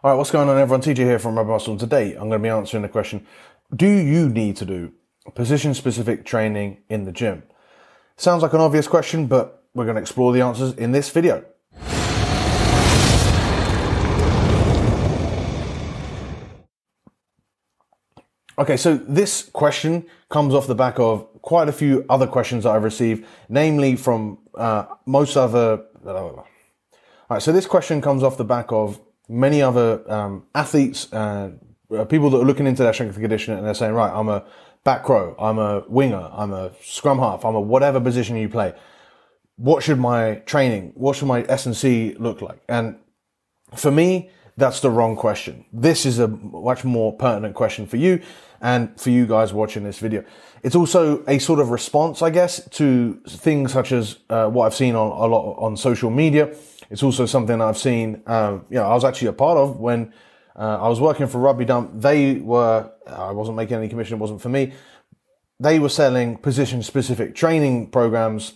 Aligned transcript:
All 0.00 0.12
right, 0.12 0.16
what's 0.16 0.30
going 0.30 0.48
on, 0.48 0.56
everyone? 0.56 0.80
TJ 0.80 0.98
here 0.98 1.18
from 1.18 1.36
Rugby 1.36 1.50
Muscle. 1.50 1.76
Today, 1.76 2.12
I'm 2.12 2.28
going 2.28 2.30
to 2.30 2.38
be 2.38 2.48
answering 2.48 2.84
the 2.84 2.88
question 2.88 3.26
Do 3.74 3.88
you 3.88 4.28
need 4.28 4.56
to 4.58 4.64
do 4.64 4.92
position 5.34 5.74
specific 5.74 6.24
training 6.24 6.82
in 6.88 7.04
the 7.04 7.10
gym? 7.10 7.42
Sounds 8.16 8.44
like 8.44 8.52
an 8.52 8.60
obvious 8.60 8.86
question, 8.86 9.26
but 9.26 9.64
we're 9.74 9.86
going 9.86 9.96
to 9.96 10.00
explore 10.00 10.32
the 10.32 10.40
answers 10.40 10.72
in 10.74 10.92
this 10.92 11.10
video. 11.10 11.44
Okay, 18.56 18.76
so 18.76 18.98
this 18.98 19.50
question 19.52 20.06
comes 20.28 20.54
off 20.54 20.68
the 20.68 20.76
back 20.76 21.00
of 21.00 21.26
quite 21.42 21.68
a 21.68 21.72
few 21.72 22.06
other 22.08 22.28
questions 22.28 22.62
that 22.62 22.70
I've 22.70 22.84
received, 22.84 23.26
namely 23.48 23.96
from 23.96 24.38
uh, 24.54 24.84
most 25.06 25.36
other. 25.36 25.82
All 26.06 26.46
right, 27.28 27.42
so 27.42 27.50
this 27.50 27.66
question 27.66 28.00
comes 28.00 28.22
off 28.22 28.36
the 28.36 28.44
back 28.44 28.70
of 28.70 29.00
many 29.28 29.62
other 29.62 30.10
um, 30.10 30.44
athletes 30.54 31.12
uh, 31.12 31.50
people 32.08 32.30
that 32.30 32.38
are 32.38 32.44
looking 32.44 32.66
into 32.66 32.82
their 32.82 32.92
strength 32.92 33.14
and 33.14 33.22
conditioning, 33.22 33.58
and 33.58 33.66
they're 33.66 33.74
saying, 33.74 33.94
right, 33.94 34.12
I'm 34.12 34.28
a 34.28 34.44
back 34.84 35.08
row, 35.08 35.34
I'm 35.38 35.58
a 35.58 35.84
winger, 35.88 36.28
I'm 36.32 36.52
a 36.52 36.72
scrum 36.82 37.18
half, 37.18 37.44
I'm 37.44 37.54
a 37.54 37.60
whatever 37.60 38.00
position 38.00 38.36
you 38.36 38.48
play. 38.48 38.74
What 39.56 39.82
should 39.82 39.98
my 39.98 40.36
training, 40.46 40.92
what 40.94 41.16
should 41.16 41.28
my 41.28 41.42
S 41.48 41.66
and 41.66 41.76
C 41.76 42.14
look 42.18 42.42
like? 42.42 42.60
And 42.68 42.98
for 43.74 43.90
me, 43.90 44.30
that's 44.56 44.80
the 44.80 44.90
wrong 44.90 45.16
question. 45.16 45.64
This 45.72 46.04
is 46.04 46.18
a 46.18 46.28
much 46.28 46.84
more 46.84 47.12
pertinent 47.16 47.54
question 47.54 47.86
for 47.86 47.96
you 47.96 48.20
and 48.60 49.00
for 49.00 49.10
you 49.10 49.26
guys 49.26 49.52
watching 49.52 49.84
this 49.84 49.98
video. 49.98 50.24
It's 50.62 50.74
also 50.74 51.24
a 51.28 51.38
sort 51.38 51.60
of 51.60 51.70
response, 51.70 52.22
I 52.22 52.30
guess, 52.30 52.68
to 52.70 53.20
things 53.28 53.72
such 53.72 53.92
as 53.92 54.18
uh, 54.30 54.48
what 54.48 54.66
I've 54.66 54.74
seen 54.74 54.96
on 54.96 55.12
a 55.12 55.26
lot 55.26 55.54
on 55.58 55.76
social 55.76 56.10
media. 56.10 56.54
It's 56.90 57.02
also 57.02 57.26
something 57.26 57.60
I've 57.60 57.78
seen. 57.78 58.22
Um, 58.26 58.64
you 58.70 58.76
know, 58.76 58.84
I 58.84 58.94
was 58.94 59.04
actually 59.04 59.28
a 59.28 59.32
part 59.32 59.58
of 59.58 59.78
when 59.78 60.12
uh, 60.56 60.78
I 60.80 60.88
was 60.88 61.00
working 61.00 61.26
for 61.26 61.38
Rugby 61.38 61.64
Dump. 61.64 61.90
They 61.94 62.34
were. 62.34 62.90
I 63.06 63.32
wasn't 63.32 63.56
making 63.56 63.76
any 63.76 63.88
commission. 63.88 64.14
It 64.14 64.20
wasn't 64.20 64.40
for 64.40 64.48
me. 64.48 64.72
They 65.60 65.78
were 65.78 65.88
selling 65.88 66.36
position 66.36 66.82
specific 66.82 67.34
training 67.34 67.90
programs 67.90 68.54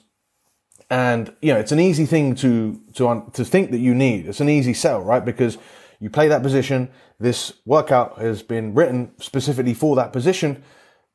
and 0.91 1.34
you 1.41 1.53
know 1.55 1.59
it's 1.59 1.73
an 1.73 1.81
easy 1.81 2.05
thing 2.05 2.34
to 2.34 2.79
to 2.95 3.25
to 3.33 3.45
think 3.47 3.70
that 3.70 3.79
you 3.79 3.95
need 3.95 4.27
it's 4.27 4.41
an 4.41 4.48
easy 4.51 4.75
sell 4.75 5.01
right 5.01 5.25
because 5.25 5.57
you 6.03 6.11
play 6.11 6.27
that 6.27 6.42
position. 6.42 6.91
This 7.20 7.53
workout 7.64 8.19
has 8.19 8.42
been 8.42 8.75
written 8.75 9.12
specifically 9.20 9.73
for 9.73 9.95
that 9.95 10.12
position. 10.12 10.64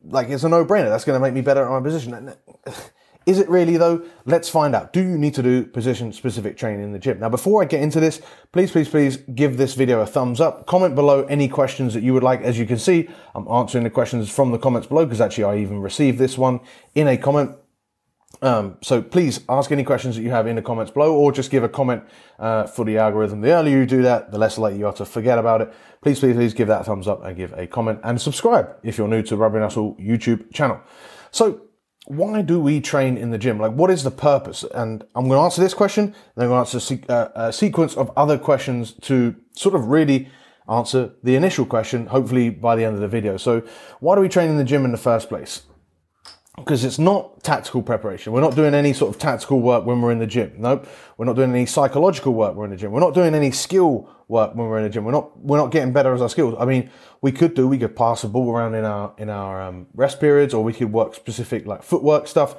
Like 0.02 0.30
it's 0.30 0.46
a 0.46 0.50
no 0.50 0.64
brainer. 0.64 0.88
That's 0.88 1.04
going 1.04 1.20
to 1.20 1.22
make 1.22 1.34
me 1.34 1.42
better 1.42 1.66
at 1.66 1.70
my 1.70 1.82
position. 1.82 2.34
Is 3.28 3.40
it 3.40 3.50
really 3.50 3.76
though? 3.76 4.04
Let's 4.26 4.48
find 4.48 4.74
out. 4.74 4.94
Do 4.94 5.02
you 5.02 5.18
need 5.18 5.36
to 5.36 5.44
do 5.44 5.66
position 5.66 6.14
specific 6.14 6.56
training 6.56 6.82
in 6.82 6.94
the 6.94 7.00
gym? 7.00 7.20
Now, 7.20 7.28
before 7.28 7.62
I 7.62 7.66
get 7.66 7.82
into 7.82 8.00
this, 8.00 8.22
please, 8.54 8.72
please, 8.72 8.88
please 8.88 9.18
give 9.18 9.58
this 9.58 9.76
video 9.76 10.00
a 10.00 10.08
thumbs 10.08 10.40
up. 10.40 10.66
Comment 10.66 10.96
below 10.96 11.26
any 11.26 11.50
questions 11.50 11.94
that 11.94 12.04
you 12.04 12.14
would 12.14 12.24
like. 12.24 12.42
As 12.42 12.58
you 12.58 12.66
can 12.66 12.80
see, 12.80 13.10
I'm 13.36 13.46
answering 13.50 13.84
the 13.84 13.90
questions 13.90 14.32
from 14.32 14.52
the 14.52 14.58
comments 14.58 14.88
below 14.88 15.06
because 15.06 15.20
actually 15.20 15.44
I 15.44 15.58
even 15.58 15.82
received 15.82 16.18
this 16.20 16.38
one 16.38 16.62
in 16.96 17.10
a 17.10 17.18
comment 17.18 17.52
um, 18.42 18.78
so 18.82 19.02
please 19.02 19.40
ask 19.50 19.72
any 19.72 19.84
questions 19.84 20.16
that 20.16 20.22
you 20.22 20.30
have 20.30 20.48
in 20.48 20.58
the 20.58 20.62
comments 20.62 20.92
below, 20.92 21.16
or 21.16 21.32
just 21.32 21.50
give 21.50 21.64
a 21.64 21.70
comment 21.70 22.04
uh, 22.38 22.68
for 22.68 22.86
the 22.86 22.98
algorithm. 22.98 23.42
The 23.42 23.52
earlier 23.52 23.80
you 23.80 23.86
do 23.86 24.04
that, 24.04 24.32
the 24.32 24.38
less 24.38 24.58
likely 24.58 24.80
you 24.80 24.86
are 24.86 24.94
to 24.94 25.06
forget 25.06 25.40
about 25.40 25.62
it. 25.62 25.74
Please, 26.02 26.20
please, 26.20 26.36
please 26.36 26.54
give 26.54 26.68
that 26.68 26.82
a 26.82 26.84
thumbs 26.84 27.08
up 27.08 27.24
and 27.24 27.36
give 27.36 27.54
a 27.54 27.66
comment 27.66 28.00
and 28.04 28.22
subscribe 28.22 28.76
if 28.84 28.98
you're 28.98 29.08
new 29.08 29.24
to 29.24 29.36
Rugby 29.36 29.60
Muscle 29.60 29.96
YouTube 29.96 30.54
channel. 30.54 30.80
So 31.32 31.67
why 32.08 32.42
do 32.42 32.58
we 32.60 32.80
train 32.80 33.18
in 33.18 33.32
the 33.32 33.38
gym? 33.38 33.60
Like, 33.60 33.74
what 33.74 33.92
is 33.92 34.04
the 34.04 34.12
purpose? 34.12 34.64
And 34.74 35.04
I'm 35.14 35.28
going 35.28 35.38
to 35.38 35.44
answer 35.44 35.62
this 35.62 35.74
question, 35.74 36.16
then 36.36 36.46
I'm 36.46 36.50
going 36.52 36.66
to 36.66 36.78
answer 36.78 37.00
uh, 37.10 37.28
a 37.36 37.54
sequence 37.54 37.98
of 37.98 38.12
other 38.16 38.38
questions 38.38 38.94
to 39.02 39.36
sort 39.52 39.76
of 39.76 39.88
really 39.88 40.30
answer 40.70 41.12
the 41.22 41.36
initial 41.36 41.66
question, 41.66 42.08
hopefully 42.08 42.50
by 42.50 42.78
the 42.78 42.86
end 42.86 42.96
of 42.96 43.02
the 43.02 43.10
video. 43.10 43.36
So 43.36 43.62
why 44.00 44.16
do 44.16 44.22
we 44.22 44.30
train 44.30 44.50
in 44.50 44.58
the 44.58 44.64
gym 44.64 44.86
in 44.86 44.94
the 44.94 44.98
first 44.98 45.28
place? 45.28 45.64
Because 46.58 46.84
it's 46.84 46.98
not 46.98 47.44
tactical 47.44 47.82
preparation. 47.82 48.34
We're 48.34 48.42
not 48.42 48.56
doing 48.56 48.74
any 48.74 48.92
sort 48.92 49.14
of 49.14 49.22
tactical 49.22 49.62
work 49.62 49.86
when 49.86 50.02
we're 50.02 50.12
in 50.12 50.20
the 50.20 50.28
gym. 50.28 50.54
Nope. 50.58 50.88
We're 51.16 51.26
not 51.26 51.36
doing 51.36 51.52
any 51.52 51.66
psychological 51.66 52.34
work 52.34 52.52
when 52.52 52.58
we're 52.58 52.66
in 52.66 52.72
the 52.72 52.78
gym. 52.78 52.92
We're 52.92 53.00
not 53.00 53.14
doing 53.14 53.36
any 53.36 53.52
skill 53.52 54.10
work 54.28 54.56
when 54.56 54.68
we're 54.68 54.80
in 54.80 54.84
the 54.84 54.90
gym. 54.90 55.06
We're 55.06 55.12
not, 55.12 55.40
we're 55.40 55.58
not 55.58 55.72
getting 55.72 55.94
better 55.94 56.14
as 56.14 56.22
our 56.22 56.30
skills. 56.30 56.56
I 56.60 56.66
mean, 56.66 56.90
we 57.22 57.32
could 57.32 57.54
do, 57.54 57.68
we 57.68 57.78
could 57.78 57.96
pass 57.96 58.24
the 58.24 58.28
ball 58.28 58.52
around 58.52 58.74
in 58.74 58.86
our, 58.86 59.14
in 59.18 59.30
our 59.30 59.62
um, 59.62 59.88
rest 59.94 60.20
periods 60.20 60.54
or 60.54 60.64
we 60.64 60.74
could 60.74 60.92
work 60.92 61.14
specific 61.14 61.68
like 61.68 61.84
footwork 61.84 62.28
stuff. 62.28 62.56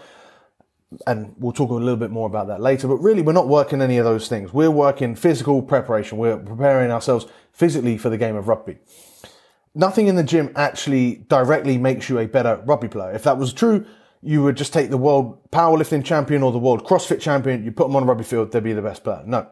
And 1.06 1.34
we'll 1.37 1.53
talk 1.53 1.71
a 1.71 1.75
little 1.75 1.97
bit 1.97 2.11
more 2.11 2.27
about 2.27 2.47
that 2.47 2.62
later. 2.62 2.89
But 2.89 2.97
really, 2.97 3.21
we're 3.21 3.33
not 3.33 3.49
working 3.49 3.83
any 3.83 3.99
of 3.99 4.06
those 4.06 4.27
things. 4.27 4.55
We're 4.55 4.71
working 4.71 5.17
physical 5.17 5.61
preparation. 5.61 6.17
We're 6.17 6.39
preparing 6.39 6.91
ourselves 6.91 7.27
physically 7.53 7.99
for 7.99 8.09
the 8.09 8.17
game 8.17 8.37
of 8.37 8.49
rugby 8.49 8.78
nothing 9.78 10.09
in 10.09 10.16
the 10.16 10.25
gym 10.25 10.50
actually 10.56 11.25
directly 11.28 11.78
makes 11.78 12.09
you 12.09 12.19
a 12.19 12.27
better 12.27 12.61
rugby 12.66 12.89
player. 12.89 13.12
If 13.12 13.22
that 13.22 13.39
was 13.39 13.53
true, 13.53 13.87
you 14.21 14.43
would 14.43 14.56
just 14.56 14.72
take 14.72 14.91
the 14.91 14.99
world 14.99 15.50
powerlifting 15.53 16.05
champion 16.05 16.43
or 16.43 16.50
the 16.50 16.59
world 16.59 16.84
CrossFit 16.84 17.21
champion, 17.21 17.65
you 17.65 17.71
put 17.71 17.87
them 17.87 17.94
on 17.94 18.03
a 18.03 18.06
rugby 18.06 18.25
field, 18.25 18.50
they'd 18.50 18.65
be 18.65 18.72
the 18.72 18.83
best 18.83 19.05
player. 19.05 19.22
No. 19.25 19.49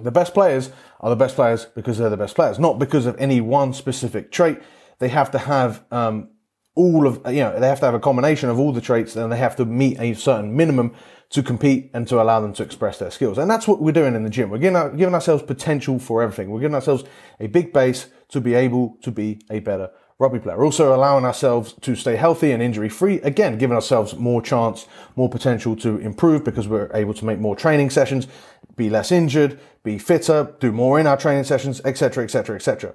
The 0.00 0.12
best 0.12 0.32
players 0.32 0.70
are 1.00 1.10
the 1.10 1.16
best 1.16 1.34
players 1.34 1.64
because 1.64 1.98
they're 1.98 2.08
the 2.08 2.16
best 2.16 2.36
players, 2.36 2.60
not 2.60 2.78
because 2.78 3.06
of 3.06 3.16
any 3.18 3.40
one 3.40 3.74
specific 3.74 4.30
trait. 4.30 4.60
They 5.00 5.08
have 5.08 5.32
to 5.32 5.38
have 5.38 5.84
um, 5.90 6.28
all 6.76 7.08
of, 7.08 7.20
you 7.26 7.40
know, 7.40 7.58
they 7.58 7.66
have 7.66 7.80
to 7.80 7.86
have 7.86 7.94
a 7.94 8.00
combination 8.00 8.48
of 8.50 8.58
all 8.60 8.72
the 8.72 8.80
traits 8.80 9.16
and 9.16 9.32
they 9.32 9.36
have 9.36 9.56
to 9.56 9.64
meet 9.64 9.98
a 9.98 10.14
certain 10.14 10.56
minimum 10.56 10.94
to 11.30 11.42
compete 11.42 11.90
and 11.92 12.06
to 12.06 12.22
allow 12.22 12.40
them 12.40 12.52
to 12.52 12.62
express 12.62 12.98
their 12.98 13.10
skills. 13.10 13.36
And 13.36 13.50
that's 13.50 13.66
what 13.66 13.82
we're 13.82 13.92
doing 13.92 14.14
in 14.14 14.22
the 14.22 14.30
gym. 14.30 14.50
We're 14.50 14.58
giving, 14.58 14.76
our, 14.76 14.90
giving 14.90 15.14
ourselves 15.14 15.42
potential 15.42 15.98
for 15.98 16.22
everything. 16.22 16.50
We're 16.50 16.60
giving 16.60 16.74
ourselves 16.76 17.02
a 17.40 17.48
big 17.48 17.72
base 17.72 18.06
to 18.30 18.40
be 18.40 18.54
able 18.54 18.96
to 19.02 19.10
be 19.10 19.40
a 19.50 19.60
better 19.60 19.90
rugby 20.18 20.38
player. 20.38 20.62
Also 20.62 20.94
allowing 20.94 21.24
ourselves 21.24 21.72
to 21.80 21.96
stay 21.96 22.14
healthy 22.14 22.52
and 22.52 22.62
injury 22.62 22.90
free. 22.90 23.20
Again, 23.22 23.56
giving 23.58 23.74
ourselves 23.74 24.14
more 24.16 24.42
chance, 24.42 24.86
more 25.16 25.28
potential 25.28 25.74
to 25.76 25.96
improve 25.98 26.44
because 26.44 26.68
we're 26.68 26.90
able 26.94 27.14
to 27.14 27.24
make 27.24 27.38
more 27.38 27.56
training 27.56 27.90
sessions, 27.90 28.28
be 28.76 28.90
less 28.90 29.10
injured, 29.10 29.58
be 29.82 29.98
fitter, 29.98 30.54
do 30.60 30.72
more 30.72 31.00
in 31.00 31.06
our 31.06 31.16
training 31.16 31.44
sessions, 31.44 31.80
etc., 31.84 32.24
etc., 32.24 32.56
etc. 32.56 32.94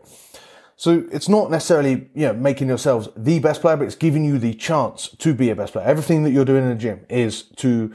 So 0.78 1.06
it's 1.12 1.28
not 1.28 1.50
necessarily, 1.50 2.10
you 2.14 2.28
know, 2.28 2.34
making 2.34 2.68
yourselves 2.68 3.10
the 3.16 3.40
best 3.40 3.62
player, 3.62 3.78
but 3.78 3.86
it's 3.86 3.96
giving 3.96 4.24
you 4.24 4.38
the 4.38 4.54
chance 4.54 5.10
to 5.10 5.34
be 5.34 5.50
a 5.50 5.56
best 5.56 5.74
player. 5.74 5.88
Everything 5.88 6.24
that 6.24 6.32
you're 6.32 6.46
doing 6.46 6.64
in 6.64 6.70
the 6.70 6.76
gym 6.76 7.06
is 7.10 7.44
to 7.58 7.94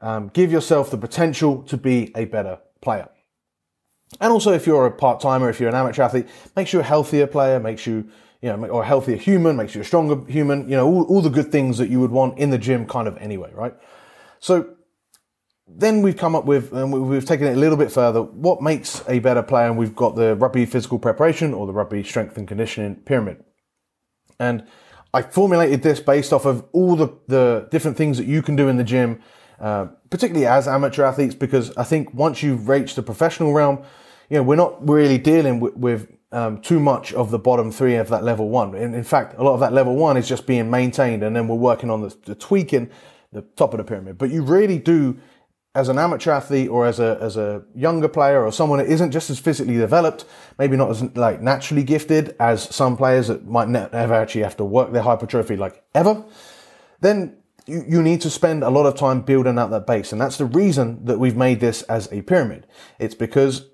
um, 0.00 0.28
give 0.28 0.50
yourself 0.50 0.90
the 0.90 0.98
potential 0.98 1.62
to 1.64 1.76
be 1.76 2.10
a 2.16 2.24
better 2.24 2.58
player. 2.80 3.08
And 4.20 4.32
also, 4.32 4.52
if 4.52 4.66
you're 4.66 4.86
a 4.86 4.90
part 4.90 5.20
timer, 5.20 5.48
if 5.48 5.58
you're 5.58 5.68
an 5.68 5.74
amateur 5.74 6.02
athlete, 6.02 6.26
makes 6.54 6.72
you 6.72 6.80
a 6.80 6.82
healthier 6.82 7.26
player, 7.26 7.58
makes 7.58 7.86
you, 7.86 8.08
you 8.40 8.54
know, 8.54 8.66
or 8.66 8.82
a 8.82 8.86
healthier 8.86 9.16
human, 9.16 9.56
makes 9.56 9.74
you 9.74 9.80
a 9.80 9.84
stronger 9.84 10.24
human, 10.30 10.68
you 10.68 10.76
know, 10.76 10.86
all, 10.86 11.04
all 11.04 11.22
the 11.22 11.30
good 11.30 11.50
things 11.50 11.78
that 11.78 11.88
you 11.88 11.98
would 12.00 12.10
want 12.10 12.38
in 12.38 12.50
the 12.50 12.58
gym 12.58 12.86
kind 12.86 13.08
of 13.08 13.16
anyway, 13.18 13.50
right? 13.54 13.74
So 14.38 14.74
then 15.66 16.02
we've 16.02 16.16
come 16.16 16.34
up 16.34 16.44
with, 16.44 16.72
and 16.72 16.92
we've 16.92 17.24
taken 17.24 17.46
it 17.46 17.56
a 17.56 17.60
little 17.60 17.78
bit 17.78 17.90
further, 17.90 18.22
what 18.22 18.60
makes 18.60 19.02
a 19.08 19.18
better 19.20 19.42
player? 19.42 19.66
And 19.66 19.78
we've 19.78 19.96
got 19.96 20.14
the 20.14 20.36
rugby 20.36 20.66
physical 20.66 20.98
preparation 20.98 21.54
or 21.54 21.66
the 21.66 21.72
rugby 21.72 22.04
strength 22.04 22.36
and 22.36 22.46
conditioning 22.46 22.96
pyramid. 22.96 23.42
And 24.38 24.66
I 25.14 25.22
formulated 25.22 25.82
this 25.82 26.00
based 26.00 26.32
off 26.32 26.44
of 26.44 26.64
all 26.72 26.96
the, 26.96 27.08
the 27.28 27.68
different 27.70 27.96
things 27.96 28.18
that 28.18 28.26
you 28.26 28.42
can 28.42 28.56
do 28.56 28.68
in 28.68 28.76
the 28.76 28.84
gym 28.84 29.20
uh, 29.62 29.86
particularly 30.10 30.44
as 30.44 30.66
amateur 30.66 31.04
athletes, 31.04 31.36
because 31.36 31.74
I 31.76 31.84
think 31.84 32.12
once 32.12 32.42
you've 32.42 32.68
reached 32.68 32.96
the 32.96 33.02
professional 33.02 33.52
realm, 33.52 33.84
you 34.32 34.38
know, 34.38 34.44
we're 34.44 34.56
not 34.56 34.88
really 34.88 35.18
dealing 35.18 35.60
with, 35.60 35.76
with 35.76 36.10
um, 36.32 36.62
too 36.62 36.80
much 36.80 37.12
of 37.12 37.30
the 37.30 37.38
bottom 37.38 37.70
three 37.70 37.96
of 37.96 38.08
that 38.08 38.24
level 38.24 38.48
one. 38.48 38.74
In, 38.74 38.94
in, 38.94 39.04
fact, 39.04 39.34
a 39.36 39.44
lot 39.44 39.52
of 39.52 39.60
that 39.60 39.74
level 39.74 39.94
one 39.94 40.16
is 40.16 40.26
just 40.26 40.46
being 40.46 40.70
maintained, 40.70 41.22
and 41.22 41.36
then 41.36 41.48
we're 41.48 41.56
working 41.56 41.90
on 41.90 42.00
the, 42.00 42.16
the 42.24 42.34
tweaking 42.34 42.88
the 43.32 43.42
top 43.42 43.74
of 43.74 43.78
the 43.78 43.84
pyramid. 43.84 44.16
But 44.16 44.30
you 44.30 44.42
really 44.42 44.78
do, 44.78 45.18
as 45.74 45.90
an 45.90 45.98
amateur 45.98 46.30
athlete 46.30 46.70
or 46.70 46.86
as 46.86 46.98
a 46.98 47.18
as 47.20 47.36
a 47.36 47.62
younger 47.74 48.08
player 48.08 48.42
or 48.42 48.50
someone 48.52 48.78
that 48.78 48.88
isn't 48.88 49.10
just 49.10 49.28
as 49.28 49.38
physically 49.38 49.76
developed, 49.76 50.24
maybe 50.58 50.78
not 50.78 50.88
as 50.88 51.02
like 51.14 51.42
naturally 51.42 51.82
gifted 51.82 52.34
as 52.40 52.74
some 52.74 52.96
players 52.96 53.28
that 53.28 53.46
might 53.46 53.68
never 53.68 54.14
actually 54.14 54.44
have 54.44 54.56
to 54.56 54.64
work 54.64 54.92
their 54.92 55.02
hypertrophy 55.02 55.56
like 55.56 55.84
ever, 55.94 56.24
then 57.00 57.36
you, 57.66 57.84
you 57.86 58.02
need 58.02 58.22
to 58.22 58.30
spend 58.30 58.64
a 58.64 58.70
lot 58.70 58.86
of 58.86 58.94
time 58.94 59.20
building 59.20 59.58
out 59.58 59.70
that 59.72 59.86
base. 59.86 60.10
And 60.10 60.18
that's 60.18 60.38
the 60.38 60.46
reason 60.46 61.04
that 61.04 61.18
we've 61.18 61.36
made 61.36 61.60
this 61.60 61.82
as 61.82 62.10
a 62.10 62.22
pyramid. 62.22 62.66
It's 62.98 63.14
because 63.14 63.68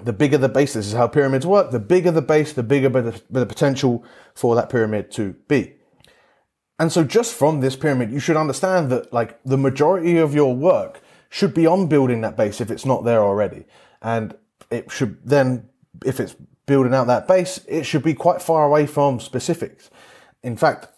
the 0.00 0.12
bigger 0.12 0.38
the 0.38 0.48
base, 0.48 0.72
this 0.72 0.86
is 0.86 0.94
how 0.94 1.06
pyramids 1.06 1.46
work. 1.46 1.70
The 1.70 1.78
bigger 1.78 2.10
the 2.10 2.22
base, 2.22 2.52
the 2.52 2.62
bigger 2.62 2.88
the, 2.88 3.20
the 3.28 3.46
potential 3.46 4.04
for 4.34 4.54
that 4.54 4.70
pyramid 4.70 5.10
to 5.12 5.34
be. 5.48 5.74
And 6.78 6.90
so 6.90 7.04
just 7.04 7.34
from 7.34 7.60
this 7.60 7.76
pyramid, 7.76 8.10
you 8.10 8.18
should 8.18 8.36
understand 8.36 8.90
that 8.90 9.12
like 9.12 9.38
the 9.44 9.58
majority 9.58 10.16
of 10.16 10.34
your 10.34 10.56
work 10.56 11.02
should 11.28 11.54
be 11.54 11.66
on 11.66 11.86
building 11.86 12.22
that 12.22 12.36
base 12.36 12.60
if 12.60 12.70
it's 12.70 12.86
not 12.86 13.04
there 13.04 13.22
already. 13.22 13.66
And 14.00 14.34
it 14.70 14.90
should 14.90 15.18
then, 15.24 15.68
if 16.04 16.18
it's 16.18 16.34
building 16.66 16.94
out 16.94 17.06
that 17.06 17.28
base, 17.28 17.60
it 17.68 17.84
should 17.84 18.02
be 18.02 18.14
quite 18.14 18.40
far 18.40 18.64
away 18.64 18.86
from 18.86 19.20
specifics. 19.20 19.90
In 20.42 20.56
fact, 20.56 20.88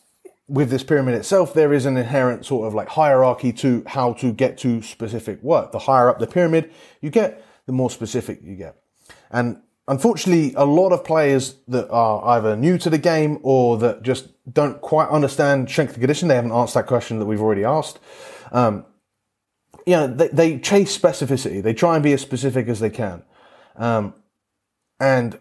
with 0.46 0.70
this 0.70 0.84
pyramid 0.84 1.14
itself, 1.14 1.52
there 1.52 1.72
is 1.72 1.84
an 1.84 1.96
inherent 1.96 2.46
sort 2.46 2.66
of 2.66 2.74
like 2.74 2.88
hierarchy 2.88 3.52
to 3.52 3.82
how 3.86 4.12
to 4.14 4.32
get 4.32 4.56
to 4.58 4.82
specific 4.82 5.42
work. 5.42 5.72
The 5.72 5.80
higher 5.80 6.08
up 6.08 6.18
the 6.18 6.26
pyramid 6.26 6.70
you 7.00 7.10
get, 7.10 7.44
the 7.66 7.72
more 7.72 7.90
specific 7.90 8.40
you 8.42 8.54
get. 8.54 8.76
And 9.30 9.60
unfortunately, 9.88 10.54
a 10.56 10.64
lot 10.64 10.92
of 10.92 11.04
players 11.04 11.56
that 11.68 11.88
are 11.90 12.24
either 12.36 12.56
new 12.56 12.78
to 12.78 12.90
the 12.90 12.98
game 12.98 13.38
or 13.42 13.78
that 13.78 14.02
just 14.02 14.28
don't 14.52 14.80
quite 14.80 15.08
understand 15.08 15.68
strength 15.68 15.92
and 15.92 16.00
condition, 16.00 16.28
they 16.28 16.34
haven't 16.34 16.52
answered 16.52 16.80
that 16.80 16.86
question 16.86 17.18
that 17.18 17.26
we've 17.26 17.40
already 17.40 17.64
asked. 17.64 17.98
Um, 18.52 18.84
you 19.86 19.92
know, 19.92 20.06
they, 20.06 20.28
they, 20.28 20.58
chase 20.58 20.96
specificity. 20.96 21.62
They 21.62 21.74
try 21.74 21.94
and 21.94 22.02
be 22.02 22.12
as 22.12 22.22
specific 22.22 22.68
as 22.68 22.80
they 22.80 22.90
can. 22.90 23.22
Um, 23.76 24.14
and 24.98 25.38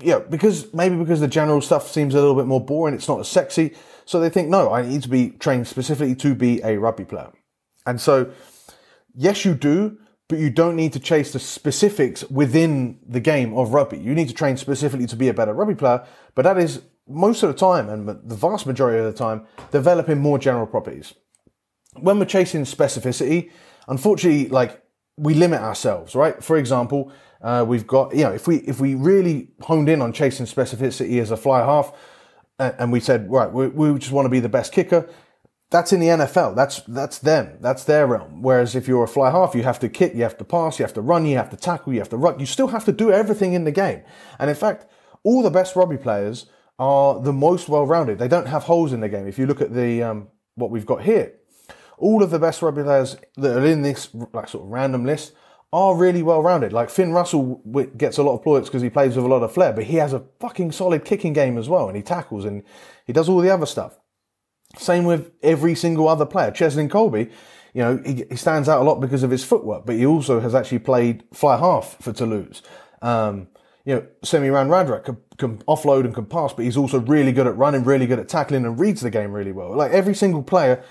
yeah, 0.00 0.18
because 0.18 0.72
maybe 0.74 0.96
because 0.96 1.20
the 1.20 1.28
general 1.28 1.60
stuff 1.60 1.88
seems 1.88 2.14
a 2.14 2.18
little 2.18 2.34
bit 2.34 2.46
more 2.46 2.64
boring, 2.64 2.94
it's 2.94 3.08
not 3.08 3.20
as 3.20 3.28
sexy. 3.28 3.74
So 4.04 4.20
they 4.20 4.28
think, 4.28 4.48
no, 4.48 4.72
I 4.72 4.82
need 4.82 5.02
to 5.02 5.08
be 5.08 5.30
trained 5.30 5.66
specifically 5.66 6.14
to 6.16 6.34
be 6.34 6.60
a 6.62 6.78
rugby 6.78 7.04
player. 7.04 7.30
And 7.86 8.00
so, 8.00 8.30
yes, 9.14 9.44
you 9.44 9.54
do, 9.54 9.98
but 10.30 10.38
you 10.38 10.48
don't 10.48 10.76
need 10.76 10.92
to 10.94 11.00
chase 11.00 11.32
the 11.32 11.38
specifics 11.38 12.24
within 12.30 12.98
the 13.06 13.20
game 13.20 13.52
of 13.58 13.74
rugby. 13.74 13.98
You 13.98 14.14
need 14.14 14.28
to 14.28 14.34
train 14.34 14.56
specifically 14.56 15.06
to 15.08 15.16
be 15.16 15.28
a 15.28 15.34
better 15.34 15.52
rugby 15.52 15.74
player, 15.74 16.06
but 16.34 16.42
that 16.42 16.56
is 16.56 16.82
most 17.08 17.42
of 17.42 17.48
the 17.48 17.58
time, 17.58 17.88
and 17.88 18.08
the 18.08 18.36
vast 18.36 18.64
majority 18.64 19.00
of 19.00 19.12
the 19.12 19.18
time, 19.18 19.46
developing 19.72 20.18
more 20.18 20.38
general 20.38 20.66
properties. 20.66 21.12
When 21.98 22.20
we're 22.20 22.26
chasing 22.26 22.62
specificity, 22.62 23.50
unfortunately, 23.88 24.48
like 24.48 24.80
we 25.16 25.34
limit 25.34 25.60
ourselves, 25.60 26.14
right? 26.14 26.42
For 26.42 26.56
example, 26.56 27.12
uh, 27.42 27.64
we've 27.66 27.86
got, 27.86 28.14
you 28.14 28.22
know, 28.22 28.32
if 28.32 28.46
we 28.46 28.58
if 28.58 28.78
we 28.78 28.94
really 28.94 29.48
honed 29.62 29.88
in 29.88 30.00
on 30.00 30.12
chasing 30.12 30.46
specificity 30.46 31.20
as 31.20 31.32
a 31.32 31.36
fly 31.36 31.60
half, 31.60 31.92
and, 32.60 32.74
and 32.78 32.92
we 32.92 33.00
said, 33.00 33.28
right, 33.28 33.52
we, 33.52 33.66
we 33.66 33.98
just 33.98 34.12
want 34.12 34.26
to 34.26 34.30
be 34.30 34.40
the 34.40 34.48
best 34.48 34.72
kicker, 34.72 35.08
that's 35.70 35.92
in 35.92 36.00
the 36.00 36.08
NFL. 36.08 36.56
That's 36.56 36.80
that's 36.82 37.18
them. 37.18 37.56
That's 37.60 37.84
their 37.84 38.06
realm. 38.06 38.42
Whereas 38.42 38.74
if 38.74 38.88
you're 38.88 39.04
a 39.04 39.08
fly 39.08 39.30
half, 39.30 39.54
you 39.54 39.62
have 39.62 39.78
to 39.80 39.88
kick, 39.88 40.14
you 40.14 40.22
have 40.22 40.36
to 40.38 40.44
pass, 40.44 40.78
you 40.78 40.84
have 40.84 40.94
to 40.94 41.00
run, 41.00 41.24
you 41.24 41.36
have 41.36 41.50
to 41.50 41.56
tackle, 41.56 41.92
you 41.92 42.00
have 42.00 42.08
to 42.08 42.16
run. 42.16 42.40
You 42.40 42.46
still 42.46 42.68
have 42.68 42.84
to 42.86 42.92
do 42.92 43.12
everything 43.12 43.52
in 43.52 43.64
the 43.64 43.70
game. 43.70 44.02
And 44.38 44.50
in 44.50 44.56
fact, 44.56 44.86
all 45.22 45.42
the 45.42 45.50
best 45.50 45.76
rugby 45.76 45.96
players 45.96 46.46
are 46.78 47.20
the 47.20 47.32
most 47.32 47.68
well-rounded. 47.68 48.18
They 48.18 48.26
don't 48.26 48.48
have 48.48 48.64
holes 48.64 48.92
in 48.92 49.00
the 49.00 49.08
game. 49.08 49.28
If 49.28 49.38
you 49.38 49.46
look 49.46 49.60
at 49.60 49.72
the 49.72 50.02
um, 50.02 50.28
what 50.56 50.70
we've 50.70 50.86
got 50.86 51.02
here, 51.02 51.34
all 51.98 52.22
of 52.22 52.30
the 52.30 52.38
best 52.40 52.62
rugby 52.62 52.82
players 52.82 53.16
that 53.36 53.56
are 53.56 53.66
in 53.66 53.82
this 53.82 54.08
like 54.32 54.48
sort 54.48 54.64
of 54.64 54.70
random 54.70 55.04
list 55.04 55.34
are 55.72 55.94
really 55.94 56.22
well-rounded. 56.22 56.72
Like 56.72 56.90
Finn 56.90 57.12
Russell 57.12 57.62
gets 57.96 58.18
a 58.18 58.24
lot 58.24 58.34
of 58.34 58.42
plaudits 58.42 58.68
because 58.68 58.82
he 58.82 58.90
plays 58.90 59.14
with 59.14 59.24
a 59.24 59.28
lot 59.28 59.44
of 59.44 59.52
flair, 59.52 59.72
but 59.72 59.84
he 59.84 59.96
has 59.96 60.12
a 60.12 60.24
fucking 60.40 60.72
solid 60.72 61.04
kicking 61.04 61.32
game 61.32 61.56
as 61.56 61.68
well, 61.68 61.86
and 61.86 61.96
he 61.96 62.02
tackles 62.02 62.44
and 62.44 62.64
he 63.06 63.12
does 63.12 63.28
all 63.28 63.38
the 63.38 63.50
other 63.50 63.66
stuff. 63.66 63.99
Same 64.76 65.04
with 65.04 65.32
every 65.42 65.74
single 65.74 66.08
other 66.08 66.26
player. 66.26 66.50
Cheslin 66.50 66.88
Kolbe, 66.88 67.30
you 67.74 67.82
know, 67.82 68.00
he, 68.04 68.24
he, 68.28 68.36
stands 68.36 68.68
out 68.68 68.80
a 68.80 68.84
lot 68.84 69.00
because 69.00 69.22
of 69.22 69.30
his 69.30 69.44
footwork, 69.44 69.86
but 69.86 69.96
he 69.96 70.06
also 70.06 70.40
has 70.40 70.54
actually 70.54 70.78
played 70.78 71.24
fly 71.32 71.56
half 71.56 71.96
for 72.00 72.12
Toulouse. 72.12 72.62
Um, 73.02 73.48
you 73.84 73.94
know, 73.94 74.06
Semi 74.22 74.48
Radradra 74.48 75.02
can, 75.02 75.16
can, 75.38 75.58
offload 75.64 76.04
and 76.04 76.14
can 76.14 76.26
pass, 76.26 76.52
but 76.52 76.64
he's 76.64 76.76
also 76.76 77.00
really 77.00 77.32
good 77.32 77.46
at 77.46 77.56
running, 77.56 77.84
really 77.84 78.06
good 78.06 78.18
at 78.18 78.28
tackling, 78.28 78.64
and 78.64 78.78
reads 78.78 79.00
the 79.00 79.10
game 79.10 79.32
really 79.32 79.52
well. 79.52 79.74
Like 79.74 79.92
every 79.92 80.14
single 80.14 80.42
player, 80.42 80.82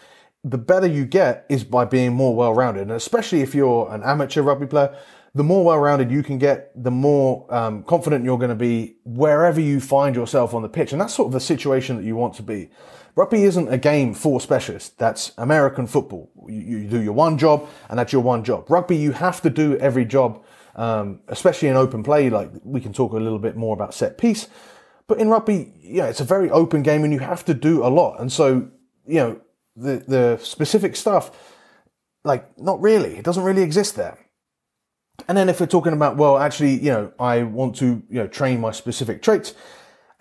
the 0.43 0.57
better 0.57 0.87
you 0.87 1.05
get 1.05 1.45
is 1.49 1.63
by 1.63 1.85
being 1.85 2.13
more 2.13 2.35
well 2.35 2.53
rounded. 2.53 2.83
And 2.83 2.91
especially 2.91 3.41
if 3.41 3.53
you're 3.53 3.91
an 3.93 4.01
amateur 4.03 4.41
rugby 4.41 4.65
player, 4.65 4.97
the 5.35 5.43
more 5.43 5.63
well 5.63 5.77
rounded 5.77 6.09
you 6.09 6.23
can 6.23 6.37
get, 6.39 6.71
the 6.81 6.91
more 6.91 7.45
um, 7.53 7.83
confident 7.83 8.25
you're 8.25 8.37
going 8.37 8.49
to 8.49 8.55
be 8.55 8.95
wherever 9.05 9.61
you 9.61 9.79
find 9.79 10.15
yourself 10.15 10.53
on 10.53 10.61
the 10.61 10.69
pitch. 10.69 10.91
And 10.91 10.99
that's 10.99 11.13
sort 11.13 11.27
of 11.27 11.33
the 11.33 11.39
situation 11.39 11.97
that 11.97 12.03
you 12.03 12.15
want 12.15 12.33
to 12.35 12.43
be. 12.43 12.69
Rugby 13.19 13.43
isn't 13.43 13.67
a 13.67 13.77
game 13.77 14.13
for 14.13 14.39
specialists. 14.39 14.95
That's 14.97 15.33
American 15.37 15.87
football. 15.87 16.31
You, 16.47 16.61
you, 16.61 16.87
do 16.87 17.01
your 17.01 17.11
one 17.11 17.37
job 17.37 17.67
and 17.89 17.99
that's 17.99 18.13
your 18.13 18.21
one 18.21 18.45
job. 18.45 18.69
Rugby, 18.69 18.95
you 18.95 19.11
have 19.11 19.41
to 19.41 19.49
do 19.49 19.77
every 19.77 20.05
job, 20.05 20.41
um, 20.75 21.19
especially 21.27 21.67
in 21.67 21.75
open 21.75 22.01
play. 22.01 22.29
Like 22.29 22.49
we 22.63 22.79
can 22.79 22.93
talk 22.93 23.11
a 23.11 23.17
little 23.17 23.37
bit 23.37 23.57
more 23.57 23.73
about 23.73 23.93
set 23.93 24.17
piece. 24.17 24.47
But 25.07 25.17
in 25.17 25.27
rugby, 25.27 25.73
yeah, 25.81 26.05
it's 26.05 26.21
a 26.21 26.23
very 26.23 26.49
open 26.49 26.81
game 26.81 27.03
and 27.03 27.11
you 27.11 27.19
have 27.19 27.43
to 27.43 27.53
do 27.53 27.85
a 27.85 27.89
lot. 27.89 28.21
And 28.21 28.31
so, 28.31 28.69
you 29.05 29.15
know, 29.15 29.41
the, 29.75 30.01
the 30.07 30.39
specific 30.41 30.95
stuff, 30.95 31.53
like 32.23 32.57
not 32.57 32.79
really, 32.79 33.17
it 33.17 33.25
doesn't 33.25 33.43
really 33.43 33.63
exist 33.63 33.97
there. 33.97 34.17
And 35.27 35.37
then 35.37 35.49
if 35.49 35.59
we're 35.59 35.65
talking 35.65 35.91
about, 35.91 36.15
well, 36.15 36.37
actually, 36.37 36.75
you 36.75 36.91
know, 36.91 37.11
I 37.19 37.43
want 37.43 37.75
to, 37.79 38.01
you 38.09 38.19
know, 38.21 38.27
train 38.27 38.61
my 38.61 38.71
specific 38.71 39.21
traits. 39.21 39.55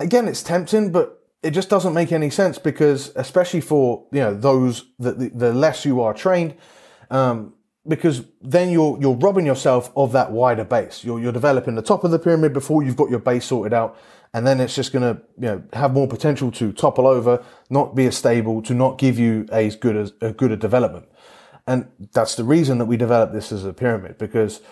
Again, 0.01 0.27
it's 0.27 0.43
tempting, 0.43 0.91
but 0.91 1.18
it 1.43 1.53
just 1.53 1.69
doesn't 1.69 1.95
make 1.95 2.13
any 2.13 2.31
sense 2.31 2.59
because, 2.59 3.13
especially 3.17 3.61
for 3.61 4.07
you 4.13 4.21
know 4.21 4.35
those 4.35 4.87
that 4.99 5.19
the, 5.19 5.29
the, 5.29 5.53
less 5.53 5.85
you 5.85 6.01
are 6.01 6.13
trained, 6.13 6.55
um, 7.11 7.55
because 7.87 8.25
then 8.41 8.71
you're 8.71 8.99
you're 9.01 9.17
robbing 9.17 9.47
yourself 9.47 9.93
of 9.97 10.13
that 10.13 10.33
wider 10.33 10.65
base. 10.65 11.05
You're 11.05 11.21
you're 11.21 11.33
developing 11.33 11.75
the 11.75 11.83
top 11.83 12.05
of 12.05 12.11
the 12.11 12.19
pyramid 12.19 12.53
before 12.53 12.83
you've 12.83 12.97
got 12.97 13.11
your 13.11 13.21
base 13.21 13.45
sorted 13.45 13.73
out, 13.73 13.97
and 14.35 14.47
then 14.47 14.61
it's 14.61 14.75
just 14.75 14.93
going 14.93 15.03
to 15.15 15.23
you 15.37 15.47
know 15.47 15.63
have 15.73 15.93
more 15.93 16.09
potential 16.09 16.51
to 16.53 16.73
topple 16.73 17.07
over, 17.07 17.45
not 17.71 17.95
be 17.95 18.07
as 18.07 18.17
stable, 18.17 18.61
to 18.63 18.75
not 18.75 18.99
give 18.99 19.19
you 19.19 19.47
as 19.51 19.77
good 19.77 19.97
as 19.97 20.13
a 20.21 20.33
good 20.33 20.51
a 20.51 20.57
development. 20.57 21.07
And 21.69 21.89
that's 22.13 22.35
the 22.35 22.45
reason 22.45 22.79
that 22.79 22.87
we 22.87 22.97
develop 22.97 23.33
this 23.33 23.53
as 23.53 23.65
a 23.65 23.75
pyramid 23.75 24.17
because 24.17 24.63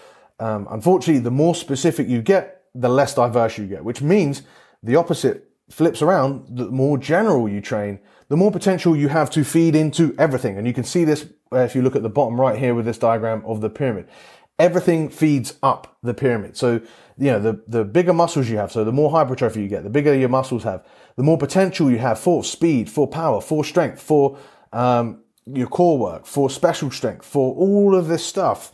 um, 0.40 0.66
unfortunately, 0.70 1.20
the 1.20 1.30
more 1.30 1.54
specific 1.54 2.08
you 2.08 2.22
get, 2.22 2.64
the 2.74 2.88
less 2.88 3.14
diverse 3.14 3.56
you 3.58 3.66
get, 3.66 3.84
which 3.84 4.02
means 4.02 4.42
the 4.82 4.96
opposite 4.96 5.45
flips 5.70 6.02
around, 6.02 6.56
the 6.56 6.70
more 6.70 6.98
general 6.98 7.48
you 7.48 7.60
train, 7.60 7.98
the 8.28 8.36
more 8.36 8.50
potential 8.50 8.96
you 8.96 9.08
have 9.08 9.30
to 9.30 9.44
feed 9.44 9.74
into 9.74 10.14
everything. 10.18 10.56
And 10.56 10.66
you 10.66 10.72
can 10.72 10.84
see 10.84 11.04
this 11.04 11.26
uh, 11.52 11.58
if 11.58 11.74
you 11.74 11.82
look 11.82 11.96
at 11.96 12.02
the 12.02 12.08
bottom 12.08 12.40
right 12.40 12.58
here 12.58 12.74
with 12.74 12.84
this 12.84 12.98
diagram 12.98 13.42
of 13.46 13.60
the 13.60 13.70
pyramid. 13.70 14.08
Everything 14.58 15.08
feeds 15.08 15.58
up 15.62 15.96
the 16.02 16.14
pyramid. 16.14 16.56
So, 16.56 16.80
you 17.18 17.30
know, 17.30 17.38
the, 17.38 17.62
the 17.68 17.84
bigger 17.84 18.12
muscles 18.12 18.48
you 18.48 18.56
have, 18.56 18.72
so 18.72 18.84
the 18.84 18.92
more 18.92 19.10
hypertrophy 19.10 19.62
you 19.62 19.68
get, 19.68 19.84
the 19.84 19.90
bigger 19.90 20.14
your 20.14 20.28
muscles 20.28 20.64
have, 20.64 20.84
the 21.16 21.22
more 21.22 21.38
potential 21.38 21.90
you 21.90 21.98
have 21.98 22.18
for 22.18 22.42
speed, 22.42 22.90
for 22.90 23.06
power, 23.06 23.40
for 23.40 23.64
strength, 23.64 24.00
for 24.00 24.38
um, 24.72 25.22
your 25.46 25.68
core 25.68 25.98
work, 25.98 26.26
for 26.26 26.48
special 26.48 26.90
strength, 26.90 27.24
for 27.24 27.54
all 27.54 27.94
of 27.94 28.08
this 28.08 28.24
stuff 28.24 28.72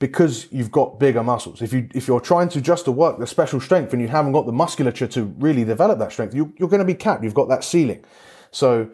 because 0.00 0.48
you've 0.50 0.72
got 0.72 0.98
bigger 0.98 1.22
muscles. 1.22 1.62
If 1.62 1.72
you 1.72 1.88
if 1.94 2.08
you're 2.08 2.20
trying 2.20 2.48
to 2.48 2.60
just 2.60 2.86
to 2.86 2.90
work 2.90 3.18
the 3.18 3.26
special 3.26 3.60
strength 3.60 3.92
and 3.92 4.02
you 4.02 4.08
haven't 4.08 4.32
got 4.32 4.46
the 4.46 4.52
musculature 4.52 5.06
to 5.08 5.24
really 5.38 5.62
develop 5.62 5.98
that 6.00 6.10
strength, 6.10 6.34
you, 6.34 6.52
you're 6.58 6.70
going 6.70 6.80
to 6.80 6.86
be 6.86 6.94
capped. 6.94 7.22
You've 7.22 7.34
got 7.34 7.48
that 7.50 7.62
ceiling. 7.62 8.04
So 8.50 8.90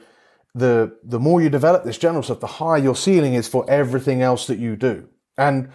the 0.55 0.99
the 1.05 1.21
more 1.21 1.41
you 1.41 1.49
develop 1.49 1.85
this 1.85 1.97
general 1.97 2.23
stuff, 2.23 2.41
the 2.41 2.47
higher 2.47 2.79
your 2.79 2.97
ceiling 2.97 3.35
is 3.35 3.49
for 3.49 3.65
everything 3.71 4.21
else 4.21 4.49
that 4.49 4.59
you 4.59 4.75
do. 4.77 5.09
And 5.39 5.71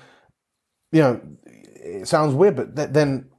you 0.91 1.01
know, 1.01 1.21
it 1.45 2.07
sounds 2.07 2.35
weird, 2.35 2.57
but 2.57 2.75
th- 2.75 2.89
then 2.89 3.29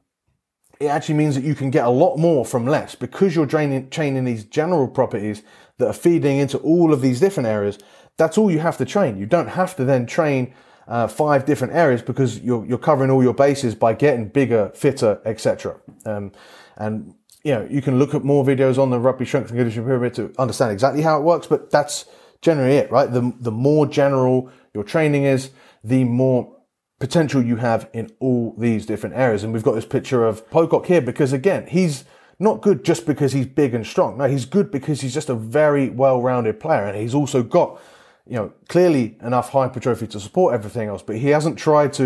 it 0.81 0.87
actually 0.87 1.17
means 1.17 1.35
that 1.35 1.45
you 1.45 1.55
can 1.55 1.71
get 1.71 1.85
a 1.85 1.91
lot 1.91 2.17
more 2.17 2.45
from 2.45 2.67
less 2.67 2.95
because 2.95 3.37
you're 3.37 3.47
draining, 3.47 3.91
chaining 3.91 4.25
these 4.25 4.45
general 4.45 4.89
properties 4.89 5.43
that 5.79 5.89
are 5.89 5.93
feeding 5.93 6.39
into 6.39 6.59
all 6.59 6.93
of 6.93 7.03
these 7.03 7.21
different 7.21 7.49
areas. 7.49 7.79
That's 8.17 8.39
all 8.39 8.51
you 8.51 8.61
have 8.61 8.79
to 8.79 8.85
train. 8.87 9.19
You 9.19 9.27
don't 9.27 9.49
have 9.49 9.77
to 9.77 9.85
then 9.85 10.07
train 10.07 10.55
uh, 10.89 11.07
five 11.07 11.45
different 11.45 11.75
areas 11.75 12.03
because 12.03 12.41
you're, 12.41 12.65
you're 12.67 12.79
covering 12.79 13.11
all 13.11 13.23
your 13.23 13.35
bases 13.35 13.75
by 13.75 13.95
getting 13.95 14.29
bigger, 14.29 14.71
fitter, 14.75 15.21
etc. 15.25 15.77
Um, 16.05 16.33
and 16.77 17.15
you 17.45 17.55
know 17.55 17.67
you 17.71 17.83
can 17.83 17.99
look 17.99 18.15
at 18.15 18.25
more 18.25 18.45
videos 18.45 18.79
on 18.79 18.91
the 18.91 18.99
rugby 18.99 19.25
strength 19.25 19.51
and 19.51 19.59
conditioning 19.59 19.87
pyramid 19.87 20.15
to 20.15 20.33
understand 20.39 20.73
exactly 20.73 21.03
how 21.03 21.19
it 21.19 21.23
works. 21.23 21.47
But 21.47 21.71
that's 21.71 22.07
generally 22.41 22.77
it, 22.77 22.91
right? 22.91 23.11
The 23.11 23.33
the 23.41 23.53
more 23.53 23.87
general 23.87 24.51
your 24.75 24.85
training 24.85 25.25
is, 25.25 25.51
the 25.85 26.05
more 26.05 26.57
potential 27.03 27.43
you 27.43 27.57
have 27.57 27.91
in 27.93 28.09
all 28.21 28.55
these 28.57 28.87
different 28.87 29.17
areas. 29.17 29.43
And 29.43 29.53
we've 29.53 29.65
got 29.65 29.75
this 29.75 29.85
picture 29.85 30.25
of 30.25 30.49
Pocock 30.51 30.87
here 30.87 31.01
because 31.01 31.33
again, 31.33 31.67
he's 31.67 32.05
not 32.39 32.61
good 32.61 32.85
just 32.85 33.07
because 33.07 33.33
he's 33.33 33.47
big 33.47 33.75
and 33.75 33.85
strong. 33.85 34.19
No, 34.19 34.29
he's 34.29 34.45
good 34.45 34.71
because 34.71 35.01
he's 35.01 35.13
just 35.13 35.29
a 35.29 35.35
very 35.35 35.91
well-rounded 35.91 36.61
player 36.61 36.85
and 36.85 36.97
he's 36.97 37.13
also 37.13 37.43
got 37.43 37.81
you 38.27 38.37
know, 38.37 38.53
clearly 38.69 39.17
enough 39.23 39.51
hypertrophy 39.51 40.07
to 40.09 40.21
support 40.21 40.55
everything 40.55 40.89
else, 40.89 41.03
but 41.03 41.17
he 41.17 41.29
hasn't 41.29 41.59
tried 41.59 41.93
to, 41.95 42.05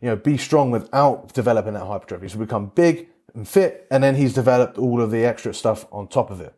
you 0.00 0.08
know, 0.08 0.16
be 0.16 0.36
strong 0.36 0.70
without 0.70 1.32
developing 1.32 1.74
that 1.74 1.86
hypertrophy. 1.86 2.28
So 2.28 2.38
become 2.38 2.72
big 2.74 3.08
and 3.34 3.48
fit, 3.48 3.86
and 3.90 4.02
then 4.02 4.14
he's 4.14 4.34
developed 4.34 4.78
all 4.78 5.00
of 5.00 5.10
the 5.10 5.24
extra 5.24 5.54
stuff 5.54 5.86
on 5.92 6.08
top 6.08 6.30
of 6.30 6.40
it. 6.40 6.54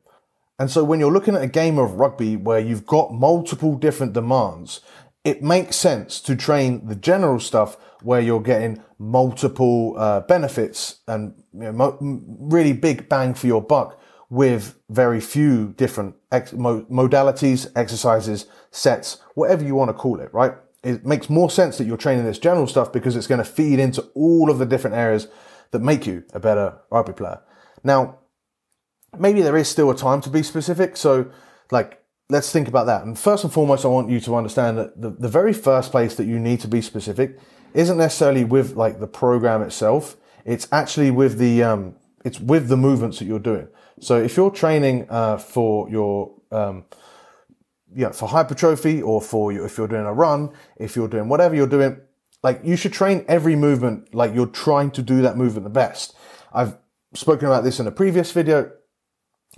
And 0.59 0.71
so 0.71 0.83
when 0.83 0.99
you're 0.99 1.13
looking 1.13 1.37
at 1.37 1.43
a 1.43 1.49
game 1.49 1.79
of 1.79 1.95
rugby 1.95 2.37
where 2.37 2.59
you've 2.59 2.87
got 2.87 3.13
multiple 3.13 3.77
different 3.77 4.13
demands, 4.13 4.81
it 5.25 5.43
makes 5.43 5.77
sense 5.77 6.21
to 6.23 6.35
train 6.35 6.87
the 6.87 6.97
general 6.97 7.39
stuff 7.39 7.77
where 8.03 8.21
you're 8.21 8.41
getting 8.41 8.83
multiple 8.99 9.95
uh, 9.97 10.21
benefits 10.21 11.01
and 11.07 11.35
you 11.53 11.61
know, 11.61 11.73
mo- 11.73 11.99
really 12.01 12.73
big 12.73 13.09
bang 13.09 13.35
for 13.35 13.47
your 13.47 13.63
buck 13.63 14.01
with 14.31 14.81
very 14.89 15.21
few 15.21 15.75
different 15.77 16.15
ex- 16.31 16.53
mo- 16.53 16.85
modalities, 16.91 17.71
exercises, 17.75 18.47
sets, 18.71 19.21
whatever 19.35 19.65
you 19.65 19.75
want 19.75 19.89
to 19.89 19.95
call 19.95 20.21
it, 20.21 20.33
right? 20.33 20.55
It 20.85 21.05
makes 21.05 21.29
more 21.29 21.51
sense 21.51 21.79
that 21.79 21.87
you're 21.87 21.97
training 21.97 22.25
this 22.25 22.39
general 22.39 22.67
stuff 22.67 22.93
because 22.93 23.17
it's 23.17 23.27
going 23.27 23.43
to 23.43 23.45
feed 23.45 23.79
into 23.79 24.03
all 24.15 24.51
of 24.51 24.59
the 24.59 24.67
different 24.67 24.97
areas 24.97 25.29
that 25.71 25.81
make 25.81 26.07
you 26.07 26.25
a 26.33 26.41
better 26.41 26.79
rugby 26.91 27.13
player. 27.13 27.41
Now, 27.83 28.19
maybe 29.19 29.43
there 29.43 29.57
is 29.57 29.69
still 29.69 29.91
a 29.91 29.97
time 29.97 30.21
to 30.23 30.31
be 30.31 30.43
specific. 30.43 30.97
So, 30.97 31.31
like, 31.71 32.03
let's 32.31 32.53
think 32.53 32.69
about 32.69 32.87
that. 32.87 33.05
And 33.05 33.19
first 33.19 33.45
and 33.45 33.53
foremost, 33.53 33.85
I 33.85 33.89
want 33.89 34.11
you 34.11 34.21
to 34.21 34.37
understand 34.37 34.79
that 34.79 35.01
the, 35.01 35.11
the 35.11 35.29
very 35.29 35.53
first 35.53 35.91
place 35.91 36.15
that 36.17 36.27
you 36.27 36.39
need 36.39 36.61
to 36.61 36.69
be 36.69 36.81
specific 36.81 37.39
isn't 37.75 37.99
necessarily 37.99 38.45
with 38.45 38.77
like 38.77 39.01
the 39.01 39.07
program 39.07 39.63
itself 39.63 40.17
It's 40.45 40.67
actually 40.73 41.11
with 41.11 41.39
the, 41.39 41.63
um, 41.63 41.97
it's 42.25 42.41
with 42.41 42.69
the 42.69 42.77
movements 42.77 43.19
that 43.19 43.27
you're 43.27 43.39
doing. 43.39 43.69
So 44.01 44.21
if 44.21 44.37
you're 44.37 44.51
training, 44.51 45.07
uh, 45.09 45.39
for 45.39 45.89
your, 45.91 46.35
um, 46.51 46.85
for 48.13 48.29
hypertrophy 48.29 49.03
or 49.03 49.21
for 49.21 49.53
you, 49.53 49.65
if 49.65 49.79
you're 49.79 49.89
doing 49.89 50.07
a 50.07 50.13
run, 50.13 50.51
if 50.77 50.97
you're 50.97 51.09
doing 51.09 51.29
whatever 51.29 51.55
you're 51.55 51.67
doing, 51.67 52.01
like 52.43 52.61
you 52.63 52.77
should 52.77 52.93
train 52.93 53.25
every 53.29 53.57
movement 53.57 54.15
like 54.15 54.35
you're 54.35 54.47
trying 54.47 54.91
to 54.93 55.03
do 55.03 55.23
that 55.23 55.37
movement 55.37 55.65
the 55.65 55.71
best. 55.71 56.15
I've 56.53 56.77
spoken 57.15 57.47
about 57.47 57.65
this 57.65 57.81
in 57.81 57.87
a 57.87 57.91
previous 57.91 58.31
video. 58.33 58.71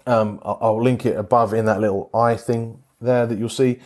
Um, 0.07 0.41
I'll, 0.43 0.59
I'll, 0.61 0.83
link 0.83 1.05
it 1.05 1.17
above 1.17 1.53
in 1.53 1.67
that 1.67 1.81
little 1.81 2.11
eye 2.15 2.37
thing 2.37 2.83
there 3.01 3.27
that 3.27 3.39
you'll 3.39 3.49
see. 3.49 3.81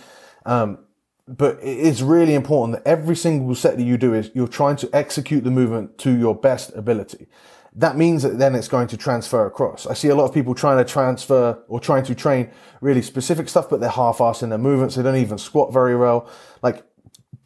Um, 0.46 0.78
but 1.26 1.58
it 1.62 1.78
is 1.78 2.02
really 2.02 2.34
important 2.34 2.84
that 2.84 2.88
every 2.88 3.16
single 3.16 3.54
set 3.54 3.78
that 3.78 3.82
you 3.82 3.96
do 3.96 4.12
is 4.12 4.30
you're 4.34 4.46
trying 4.46 4.76
to 4.76 4.90
execute 4.92 5.42
the 5.42 5.50
movement 5.50 5.96
to 5.98 6.10
your 6.10 6.34
best 6.34 6.72
ability. 6.76 7.26
That 7.74 7.96
means 7.96 8.22
that 8.22 8.38
then 8.38 8.54
it's 8.54 8.68
going 8.68 8.86
to 8.88 8.96
transfer 8.96 9.46
across. 9.46 9.86
I 9.86 9.94
see 9.94 10.08
a 10.08 10.14
lot 10.14 10.26
of 10.26 10.34
people 10.34 10.54
trying 10.54 10.84
to 10.84 10.90
transfer 10.90 11.58
or 11.66 11.80
trying 11.80 12.04
to 12.04 12.14
train 12.14 12.50
really 12.80 13.02
specific 13.02 13.48
stuff, 13.48 13.68
but 13.68 13.80
they're 13.80 13.90
half-assed 13.90 14.42
in 14.44 14.50
their 14.50 14.58
movements. 14.58 14.94
They 14.94 15.02
don't 15.02 15.16
even 15.16 15.38
squat 15.38 15.72
very 15.72 15.96
well. 15.96 16.30
Like 16.62 16.84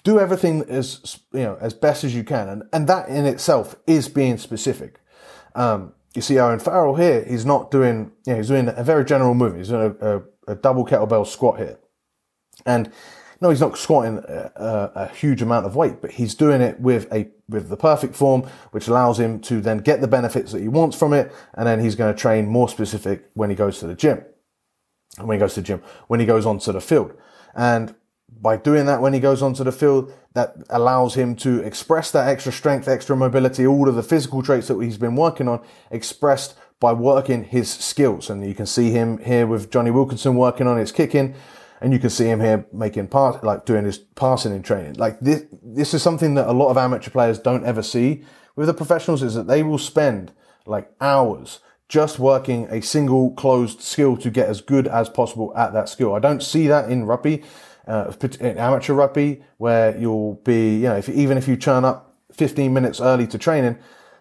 do 0.04 0.20
everything 0.20 0.64
as 0.68 1.20
you 1.32 1.40
know 1.40 1.56
as 1.60 1.74
best 1.74 2.04
as 2.04 2.14
you 2.14 2.24
can, 2.24 2.48
and 2.48 2.62
and 2.72 2.88
that 2.88 3.08
in 3.08 3.24
itself 3.24 3.76
is 3.86 4.08
being 4.08 4.36
specific. 4.38 5.00
Um, 5.54 5.94
you 6.14 6.22
see 6.22 6.38
Owen 6.38 6.58
Farrell 6.58 6.96
here, 6.96 7.24
he's 7.24 7.44
not 7.44 7.70
doing, 7.70 8.12
you 8.26 8.32
know, 8.32 8.36
he's 8.38 8.48
doing 8.48 8.68
a 8.68 8.82
very 8.82 9.04
general 9.04 9.34
move. 9.34 9.56
He's 9.56 9.68
doing 9.68 9.94
a, 10.00 10.16
a, 10.16 10.22
a 10.48 10.54
double 10.54 10.84
kettlebell 10.84 11.26
squat 11.26 11.58
here. 11.58 11.78
And 12.66 12.90
no, 13.40 13.50
he's 13.50 13.60
not 13.60 13.78
squatting 13.78 14.18
a, 14.18 14.52
a, 14.56 14.92
a, 14.94 15.08
huge 15.08 15.42
amount 15.42 15.64
of 15.64 15.76
weight, 15.76 16.00
but 16.00 16.12
he's 16.12 16.34
doing 16.34 16.60
it 16.60 16.80
with 16.80 17.12
a, 17.12 17.28
with 17.48 17.68
the 17.68 17.76
perfect 17.76 18.16
form, 18.16 18.42
which 18.72 18.88
allows 18.88 19.20
him 19.20 19.40
to 19.42 19.60
then 19.60 19.78
get 19.78 20.00
the 20.00 20.08
benefits 20.08 20.52
that 20.52 20.60
he 20.60 20.68
wants 20.68 20.96
from 20.96 21.12
it. 21.12 21.32
And 21.54 21.66
then 21.66 21.80
he's 21.80 21.94
going 21.94 22.12
to 22.12 22.20
train 22.20 22.48
more 22.48 22.68
specific 22.68 23.30
when 23.34 23.50
he 23.50 23.56
goes 23.56 23.78
to 23.78 23.86
the 23.86 23.94
gym. 23.94 24.24
When 25.20 25.36
he 25.36 25.38
goes 25.38 25.54
to 25.54 25.60
the 25.60 25.66
gym, 25.66 25.82
when 26.08 26.20
he 26.20 26.26
goes 26.26 26.46
onto 26.46 26.72
the 26.72 26.80
field. 26.80 27.14
And 27.54 27.94
by 28.40 28.56
doing 28.56 28.86
that 28.86 29.00
when 29.00 29.14
he 29.14 29.20
goes 29.20 29.40
onto 29.42 29.64
the 29.64 29.72
field, 29.72 30.12
that 30.34 30.56
allows 30.70 31.14
him 31.14 31.34
to 31.36 31.60
express 31.60 32.10
that 32.10 32.28
extra 32.28 32.52
strength, 32.52 32.86
extra 32.86 33.16
mobility, 33.16 33.66
all 33.66 33.88
of 33.88 33.94
the 33.94 34.02
physical 34.02 34.42
traits 34.42 34.68
that 34.68 34.80
he's 34.80 34.98
been 34.98 35.16
working 35.16 35.48
on, 35.48 35.60
expressed 35.90 36.54
by 36.80 36.92
working 36.92 37.44
his 37.44 37.70
skills. 37.70 38.30
And 38.30 38.46
you 38.46 38.54
can 38.54 38.66
see 38.66 38.90
him 38.90 39.18
here 39.18 39.46
with 39.46 39.70
Jonny 39.70 39.90
Wilkinson 39.90 40.36
working 40.36 40.66
on 40.66 40.76
his 40.76 40.92
kicking, 40.92 41.34
and 41.80 41.92
you 41.92 41.98
can 41.98 42.10
see 42.10 42.26
him 42.26 42.40
here 42.40 42.66
making 42.72 43.08
part, 43.08 43.44
like 43.44 43.64
doing 43.64 43.84
his 43.84 43.98
passing 43.98 44.52
in 44.52 44.62
training. 44.62 44.94
Like 44.94 45.20
this, 45.20 45.44
this 45.62 45.94
is 45.94 46.02
something 46.02 46.34
that 46.34 46.48
a 46.48 46.52
lot 46.52 46.70
of 46.70 46.76
amateur 46.76 47.10
players 47.10 47.38
don't 47.38 47.64
ever 47.64 47.82
see 47.82 48.24
with 48.56 48.66
the 48.66 48.74
professionals 48.74 49.22
is 49.22 49.34
that 49.34 49.46
they 49.46 49.62
will 49.62 49.78
spend 49.78 50.32
like 50.66 50.90
hours 51.00 51.60
just 51.88 52.18
working 52.18 52.66
a 52.70 52.82
single 52.82 53.30
closed 53.32 53.80
skill 53.80 54.16
to 54.16 54.30
get 54.30 54.48
as 54.48 54.60
good 54.60 54.86
as 54.86 55.08
possible 55.08 55.56
at 55.56 55.72
that 55.72 55.88
skill. 55.88 56.14
I 56.14 56.18
don't 56.18 56.42
see 56.42 56.66
that 56.66 56.90
in 56.90 57.04
rugby 57.04 57.42
uh, 57.86 58.12
in 58.40 58.58
amateur 58.58 58.92
rugby 58.92 59.42
where 59.56 59.96
you'll 59.96 60.34
be, 60.44 60.74
you 60.74 60.82
know, 60.82 60.96
if, 60.96 61.08
even 61.08 61.38
if 61.38 61.48
you 61.48 61.56
turn 61.56 61.84
up 61.84 62.14
15 62.32 62.72
minutes 62.72 63.00
early 63.00 63.26
to 63.28 63.38
training, 63.38 63.78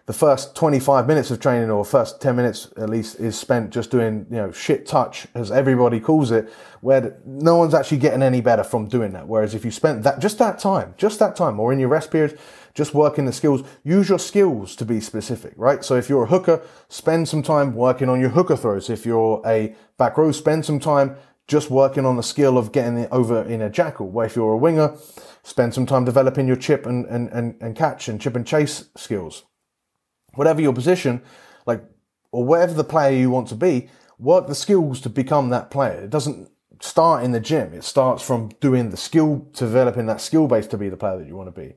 the 0.08 0.14
first 0.14 0.56
25 0.56 1.06
minutes 1.06 1.30
of 1.30 1.38
training 1.38 1.68
or 1.68 1.84
first 1.84 2.18
10 2.22 2.34
minutes 2.34 2.72
at 2.78 2.88
least 2.88 3.20
is 3.20 3.38
spent 3.38 3.68
just 3.68 3.90
doing, 3.90 4.24
you 4.30 4.38
know, 4.38 4.50
shit 4.50 4.86
touch 4.86 5.26
as 5.34 5.50
everybody 5.50 6.00
calls 6.00 6.30
it, 6.30 6.50
where 6.80 7.18
no 7.26 7.56
one's 7.56 7.74
actually 7.74 7.98
getting 7.98 8.22
any 8.22 8.40
better 8.40 8.64
from 8.64 8.88
doing 8.88 9.12
that. 9.12 9.28
Whereas 9.28 9.54
if 9.54 9.66
you 9.66 9.70
spent 9.70 10.04
that, 10.04 10.18
just 10.18 10.38
that 10.38 10.58
time, 10.58 10.94
just 10.96 11.18
that 11.18 11.36
time 11.36 11.60
or 11.60 11.74
in 11.74 11.78
your 11.78 11.90
rest 11.90 12.10
periods, 12.10 12.40
just 12.72 12.94
working 12.94 13.26
the 13.26 13.34
skills, 13.34 13.62
use 13.84 14.08
your 14.08 14.18
skills 14.18 14.74
to 14.76 14.86
be 14.86 14.98
specific, 14.98 15.52
right? 15.58 15.84
So 15.84 15.96
if 15.96 16.08
you're 16.08 16.24
a 16.24 16.28
hooker, 16.28 16.62
spend 16.88 17.28
some 17.28 17.42
time 17.42 17.74
working 17.74 18.08
on 18.08 18.18
your 18.18 18.30
hooker 18.30 18.56
throws. 18.56 18.88
If 18.88 19.04
you're 19.04 19.42
a 19.44 19.74
back 19.98 20.16
row, 20.16 20.32
spend 20.32 20.64
some 20.64 20.80
time 20.80 21.16
just 21.46 21.68
working 21.68 22.06
on 22.06 22.16
the 22.16 22.22
skill 22.22 22.56
of 22.56 22.72
getting 22.72 22.96
it 22.96 23.10
over 23.12 23.42
in 23.42 23.60
a 23.60 23.68
jackal. 23.68 24.08
Where 24.08 24.24
if 24.24 24.36
you're 24.36 24.54
a 24.54 24.56
winger, 24.56 24.96
spend 25.42 25.74
some 25.74 25.84
time 25.84 26.06
developing 26.06 26.46
your 26.46 26.56
chip 26.56 26.86
and, 26.86 27.04
and, 27.04 27.28
and, 27.28 27.56
and 27.60 27.76
catch 27.76 28.08
and 28.08 28.18
chip 28.18 28.36
and 28.36 28.46
chase 28.46 28.88
skills. 28.96 29.44
Whatever 30.38 30.60
your 30.60 30.72
position, 30.72 31.20
like, 31.66 31.82
or 32.30 32.44
whatever 32.44 32.74
the 32.74 32.84
player 32.84 33.16
you 33.16 33.30
want 33.30 33.48
to 33.48 33.54
be, 33.54 33.88
work 34.18 34.46
the 34.46 34.54
skills 34.54 35.00
to 35.00 35.08
become 35.08 35.50
that 35.50 35.70
player. 35.70 36.04
It 36.04 36.10
doesn't 36.10 36.48
start 36.80 37.24
in 37.24 37.32
the 37.32 37.40
gym. 37.40 37.74
It 37.74 37.84
starts 37.84 38.22
from 38.22 38.50
doing 38.60 38.90
the 38.90 38.96
skill, 38.96 39.48
developing 39.52 40.06
that 40.06 40.20
skill 40.20 40.46
base 40.46 40.66
to 40.68 40.78
be 40.78 40.88
the 40.88 40.96
player 40.96 41.18
that 41.18 41.26
you 41.26 41.36
want 41.36 41.54
to 41.54 41.60
be. 41.60 41.74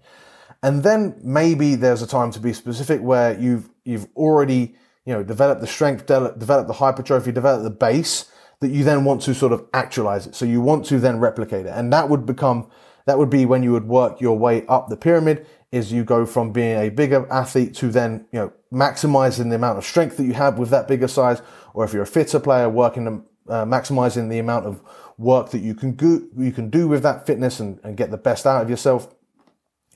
And 0.64 0.84
then 0.84 1.20
maybe 1.24 1.76
there's 1.76 2.04
a 2.04 2.08
time 2.08 2.32
to 2.32 2.40
be 2.40 2.54
specific 2.54 3.02
where 3.02 3.40
you've, 3.40 3.70
you've 3.84 4.08
already, 4.16 4.76
you 5.06 5.14
know, 5.14 5.24
developed 5.24 5.62
the 5.62 5.68
strength, 5.68 6.06
developed 6.06 6.68
the 6.68 6.74
hypertrophy, 6.74 7.32
developed 7.32 7.64
the 7.64 7.72
base, 7.72 8.32
that 8.60 8.70
you 8.70 8.84
then 8.84 9.04
want 9.04 9.24
to 9.24 9.34
sort 9.34 9.52
of 9.52 9.66
actualize 9.74 10.28
it. 10.28 10.36
So 10.36 10.46
you 10.46 10.62
want 10.62 10.86
to 10.86 11.00
then 11.00 11.20
replicate 11.20 11.66
it. 11.66 11.74
And 11.76 11.92
that 11.92 12.10
would 12.10 12.28
become, 12.28 12.70
that 13.08 13.18
would 13.18 13.32
be 13.32 13.46
when 13.48 13.64
you 13.64 13.72
would 13.72 13.88
work 13.88 14.22
your 14.22 14.38
way 14.38 14.66
up 14.68 14.88
the 14.88 14.98
pyramid 14.98 15.48
is 15.72 15.92
you 15.92 16.04
go 16.04 16.26
from 16.26 16.52
being 16.52 16.78
a 16.78 16.90
bigger 16.90 17.26
athlete 17.32 17.74
to 17.76 17.90
then, 17.90 18.26
you 18.32 18.40
know, 18.40 18.54
maximizing 18.74 19.50
the 19.50 19.56
amount 19.56 19.78
of 19.78 19.86
strength 19.86 20.18
that 20.18 20.26
you 20.26 20.34
have 20.34 20.58
with 20.58 20.70
that 20.70 20.88
bigger 20.88 21.08
size. 21.08 21.42
Or 21.74 21.86
if 21.86 21.94
you're 21.94 22.04
a 22.04 22.08
fitter 22.08 22.40
player, 22.40 22.68
working, 22.70 23.24
uh, 23.48 23.66
maximizing 23.66 24.30
the 24.30 24.40
amount 24.40 24.66
of 24.66 24.82
work 25.18 25.52
that 25.52 25.60
you 25.60 25.74
can 25.74 25.96
go, 25.96 26.22
you 26.38 26.52
can 26.52 26.70
do 26.70 26.88
with 26.88 27.04
that 27.04 27.26
fitness 27.26 27.60
and, 27.60 27.80
and 27.84 27.96
get 27.96 28.12
the 28.12 28.18
best 28.18 28.46
out 28.46 28.62
of 28.62 28.70
yourself. 28.70 29.14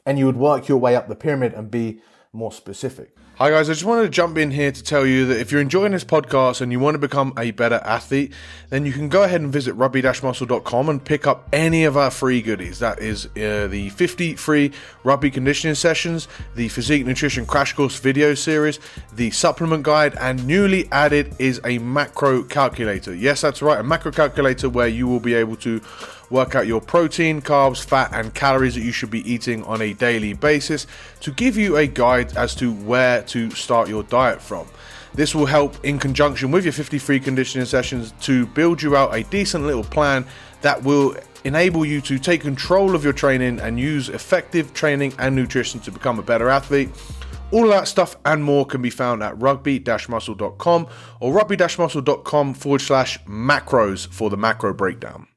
And 0.05 0.17
you 0.17 0.25
would 0.27 0.38
work 0.38 0.67
your 0.67 0.77
way 0.77 0.96
up 0.96 1.08
the 1.08 1.15
pyramid 1.15 1.53
and 1.53 1.70
be 1.70 2.00
more 2.36 2.51
specific. 2.51 3.15
Hi, 3.38 3.50
guys. 3.50 3.70
I 3.70 3.74
just 3.74 3.84
wanted 3.84 4.04
to 4.04 4.10
jump 4.10 4.38
in 4.38 4.50
here 4.51 4.72
to 4.72 4.82
tell 4.82 5.06
you 5.06 5.25
that 5.25 5.42
if 5.42 5.51
you're 5.51 5.60
enjoying 5.60 5.92
this 5.92 6.06
podcast 6.06 6.62
and 6.62 6.72
you 6.72 6.80
want 6.80 6.96
to 6.96 7.00
become 7.00 7.34
a 7.38 7.51
better 7.51 7.82
athlete, 7.84 8.32
then 8.70 8.86
you 8.86 8.94
can 8.94 9.10
go 9.10 9.24
ahead 9.24 9.42
and 9.42 9.51
visit 9.51 9.74
rugby 9.74 10.01
muscle.com 10.01 10.88
and 10.88 11.04
pick 11.04 11.27
up 11.27 11.50
any 11.51 11.84
of 11.84 11.98
our 11.98 12.10
free 12.10 12.42
goodies. 12.42 12.80
That 12.80 13.00
is 13.00 13.25
uh, 13.25 13.68
the 13.70 13.89
50 13.89 14.36
free 14.36 14.72
rugby 15.04 15.32
conditioning 15.32 15.75
sessions, 15.75 16.30
the 16.56 16.70
physique 16.70 17.06
nutrition 17.06 17.46
crash 17.46 17.74
course 17.74 18.00
video 18.00 18.36
series, 18.36 18.80
the 19.13 19.32
supplement 19.32 19.84
guide, 19.84 20.15
and 20.15 20.48
newly 20.48 20.89
added 20.94 21.36
is 21.38 21.60
a 21.65 21.77
macro 21.80 22.42
calculator. 22.42 23.13
Yes, 23.13 23.42
that's 23.42 23.62
right, 23.62 23.82
a 23.82 23.84
macro 23.84 24.13
calculator 24.13 24.70
where 24.70 24.88
you 24.88 25.08
will 25.08 25.20
be 25.20 25.34
able 25.34 25.58
to 25.58 25.82
work 26.29 26.55
out 26.55 26.67
your 26.67 26.82
protein, 26.82 27.41
carbs, 27.41 27.84
fat, 27.84 28.10
and 28.13 28.34
calories 28.34 28.75
that 28.75 28.82
you 28.82 28.91
should 28.91 29.12
be 29.12 29.29
eating 29.32 29.63
on 29.63 29.82
a 29.82 29.94
daily 29.94 30.34
basis 30.34 30.88
to 31.22 31.32
give 31.32 31.58
you 31.58 31.77
a 31.77 31.88
guide 31.88 32.36
as 32.36 32.55
to 32.55 32.72
where 32.72 33.22
to 33.24 33.51
start 33.51 33.89
your 33.89 34.03
diet 34.03 34.41
from. 34.41 34.67
This 35.13 35.34
will 35.34 35.46
help 35.46 35.84
in 35.86 35.98
conjunction 35.98 36.51
with 36.51 36.65
your 36.65 36.74
53 36.74 37.22
conditioning 37.22 37.65
sessions 37.65 38.13
to 38.22 38.46
build 38.48 38.82
you 38.82 38.98
out 38.98 39.15
a 39.15 39.24
decent 39.24 39.65
little 39.65 39.84
plan 39.84 40.25
that 40.62 40.84
will 40.84 41.15
enable 41.46 41.86
you 41.86 42.01
to 42.01 42.20
take 42.20 42.41
control 42.41 42.96
of 42.96 43.03
your 43.03 43.13
training 43.13 43.60
and 43.62 43.79
use 43.79 44.10
effective 44.10 44.74
training 44.74 45.13
and 45.20 45.36
nutrition 45.36 45.79
to 45.79 45.91
become 45.91 46.20
a 46.20 46.24
better 46.24 46.50
athlete. 46.50 46.89
All 47.51 47.67
that 47.67 47.88
stuff 47.88 48.17
and 48.25 48.44
more 48.44 48.65
can 48.65 48.82
be 48.82 48.89
found 48.89 49.24
at 49.24 49.38
rugby-muscle.com 49.39 50.88
or 51.22 51.34
rugby-muscle.com 51.34 52.53
forward 52.55 52.82
slash 52.82 53.24
macros 53.24 54.08
for 54.08 54.29
the 54.29 54.38
macro 54.38 54.74
breakdown. 54.74 55.27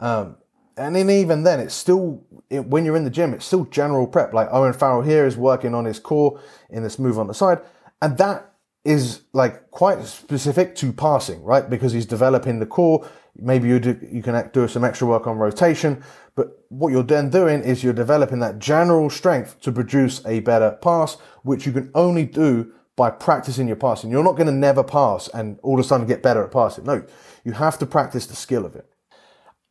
Um, 0.00 0.36
and 0.76 0.94
then 0.94 1.08
even 1.08 1.42
then, 1.42 1.60
it's 1.60 1.74
still 1.74 2.22
it, 2.50 2.66
when 2.66 2.84
you're 2.84 2.96
in 2.96 3.04
the 3.04 3.10
gym, 3.10 3.32
it's 3.32 3.46
still 3.46 3.64
general 3.66 4.06
prep. 4.06 4.32
Like 4.34 4.48
Owen 4.50 4.72
Farrell 4.72 5.02
here 5.02 5.26
is 5.26 5.36
working 5.36 5.74
on 5.74 5.84
his 5.84 5.98
core 5.98 6.40
in 6.70 6.82
this 6.82 6.98
move 6.98 7.18
on 7.18 7.26
the 7.26 7.34
side, 7.34 7.60
and 8.02 8.18
that 8.18 8.52
is 8.84 9.22
like 9.32 9.70
quite 9.70 10.04
specific 10.04 10.76
to 10.76 10.92
passing, 10.92 11.42
right? 11.42 11.68
Because 11.68 11.92
he's 11.92 12.06
developing 12.06 12.60
the 12.60 12.66
core. 12.66 13.08
Maybe 13.38 13.68
you 13.68 13.78
do, 13.80 13.98
you 14.10 14.22
can 14.22 14.48
do 14.52 14.68
some 14.68 14.84
extra 14.84 15.06
work 15.06 15.26
on 15.26 15.36
rotation, 15.36 16.02
but 16.36 16.64
what 16.68 16.90
you're 16.90 17.02
then 17.02 17.28
doing 17.28 17.62
is 17.62 17.82
you're 17.82 17.92
developing 17.92 18.38
that 18.38 18.58
general 18.58 19.10
strength 19.10 19.60
to 19.60 19.72
produce 19.72 20.24
a 20.24 20.40
better 20.40 20.78
pass, 20.80 21.16
which 21.42 21.66
you 21.66 21.72
can 21.72 21.90
only 21.94 22.24
do 22.24 22.72
by 22.96 23.10
practicing 23.10 23.66
your 23.66 23.76
passing. 23.76 24.10
You're 24.10 24.24
not 24.24 24.36
going 24.36 24.46
to 24.46 24.52
never 24.52 24.82
pass 24.82 25.28
and 25.28 25.58
all 25.62 25.78
of 25.78 25.84
a 25.84 25.88
sudden 25.88 26.06
get 26.06 26.22
better 26.22 26.42
at 26.42 26.50
passing. 26.50 26.84
No, 26.84 27.04
you 27.44 27.52
have 27.52 27.78
to 27.80 27.86
practice 27.86 28.26
the 28.26 28.36
skill 28.36 28.64
of 28.64 28.74
it. 28.74 28.88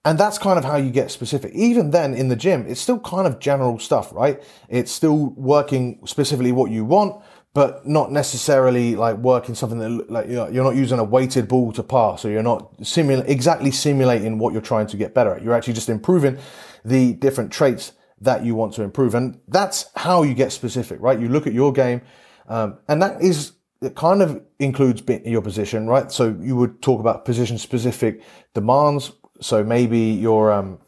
And 0.06 0.20
that's 0.20 0.38
kind 0.38 0.60
of 0.60 0.64
how 0.64 0.78
you 0.78 0.92
get 0.92 1.10
specific. 1.10 1.52
Even 1.54 1.90
then 1.90 2.14
in 2.14 2.30
the 2.30 2.36
gym, 2.36 2.66
it's 2.68 2.80
still 2.80 3.00
kind 3.00 3.26
of 3.26 3.40
general 3.40 3.80
stuff, 3.80 4.14
right? 4.14 4.42
It's 4.70 4.92
still 4.92 5.32
working 5.32 6.00
specifically 6.06 6.52
what 6.52 6.70
you 6.70 6.86
want, 6.86 7.24
but 7.56 7.88
not 7.88 8.12
necessarily 8.12 8.96
like 8.96 9.18
working 9.18 9.56
something 9.56 9.80
that 9.80 10.12
like 10.12 10.28
you're 10.30 10.64
not 10.64 10.76
using 10.76 11.00
a 11.00 11.04
weighted 11.04 11.48
ball 11.48 11.72
to 11.72 11.82
pass 11.82 12.24
or 12.24 12.30
you're 12.30 12.44
not 12.44 12.78
simula- 12.82 13.28
exactly 13.28 13.72
simulating 13.72 14.38
what 14.38 14.54
you're 14.54 14.62
trying 14.62 14.86
to 14.88 14.98
get 14.98 15.16
better 15.16 15.34
at. 15.34 15.42
You're 15.42 15.56
actually 15.56 15.74
just 15.74 15.90
improving 15.90 16.38
the 16.84 17.14
different 17.14 17.52
traits 17.52 17.94
that 18.22 18.46
you 18.46 18.54
want 18.54 18.74
to 18.74 18.84
improve. 18.84 19.16
And 19.16 19.40
that's 19.48 19.90
how 19.96 20.22
you 20.22 20.36
get 20.36 20.52
specific, 20.52 21.02
right? 21.02 21.20
You 21.20 21.30
look 21.30 21.48
at 21.48 21.54
your 21.54 21.74
game, 21.74 22.02
um, 22.48 22.78
and 22.88 23.02
that 23.02 23.22
is, 23.22 23.54
it 23.82 23.96
kind 23.96 24.22
of 24.22 24.44
includes 24.60 25.02
your 25.26 25.42
position, 25.42 25.88
right? 25.88 26.12
So 26.12 26.38
you 26.40 26.56
would 26.56 26.82
talk 26.82 27.00
about 27.00 27.26
position 27.26 27.58
specific 27.58 28.22
demands, 28.54 29.12
so 29.42 29.64
maybe 29.64 30.00
you're, 30.00 30.52
um, 30.52 30.80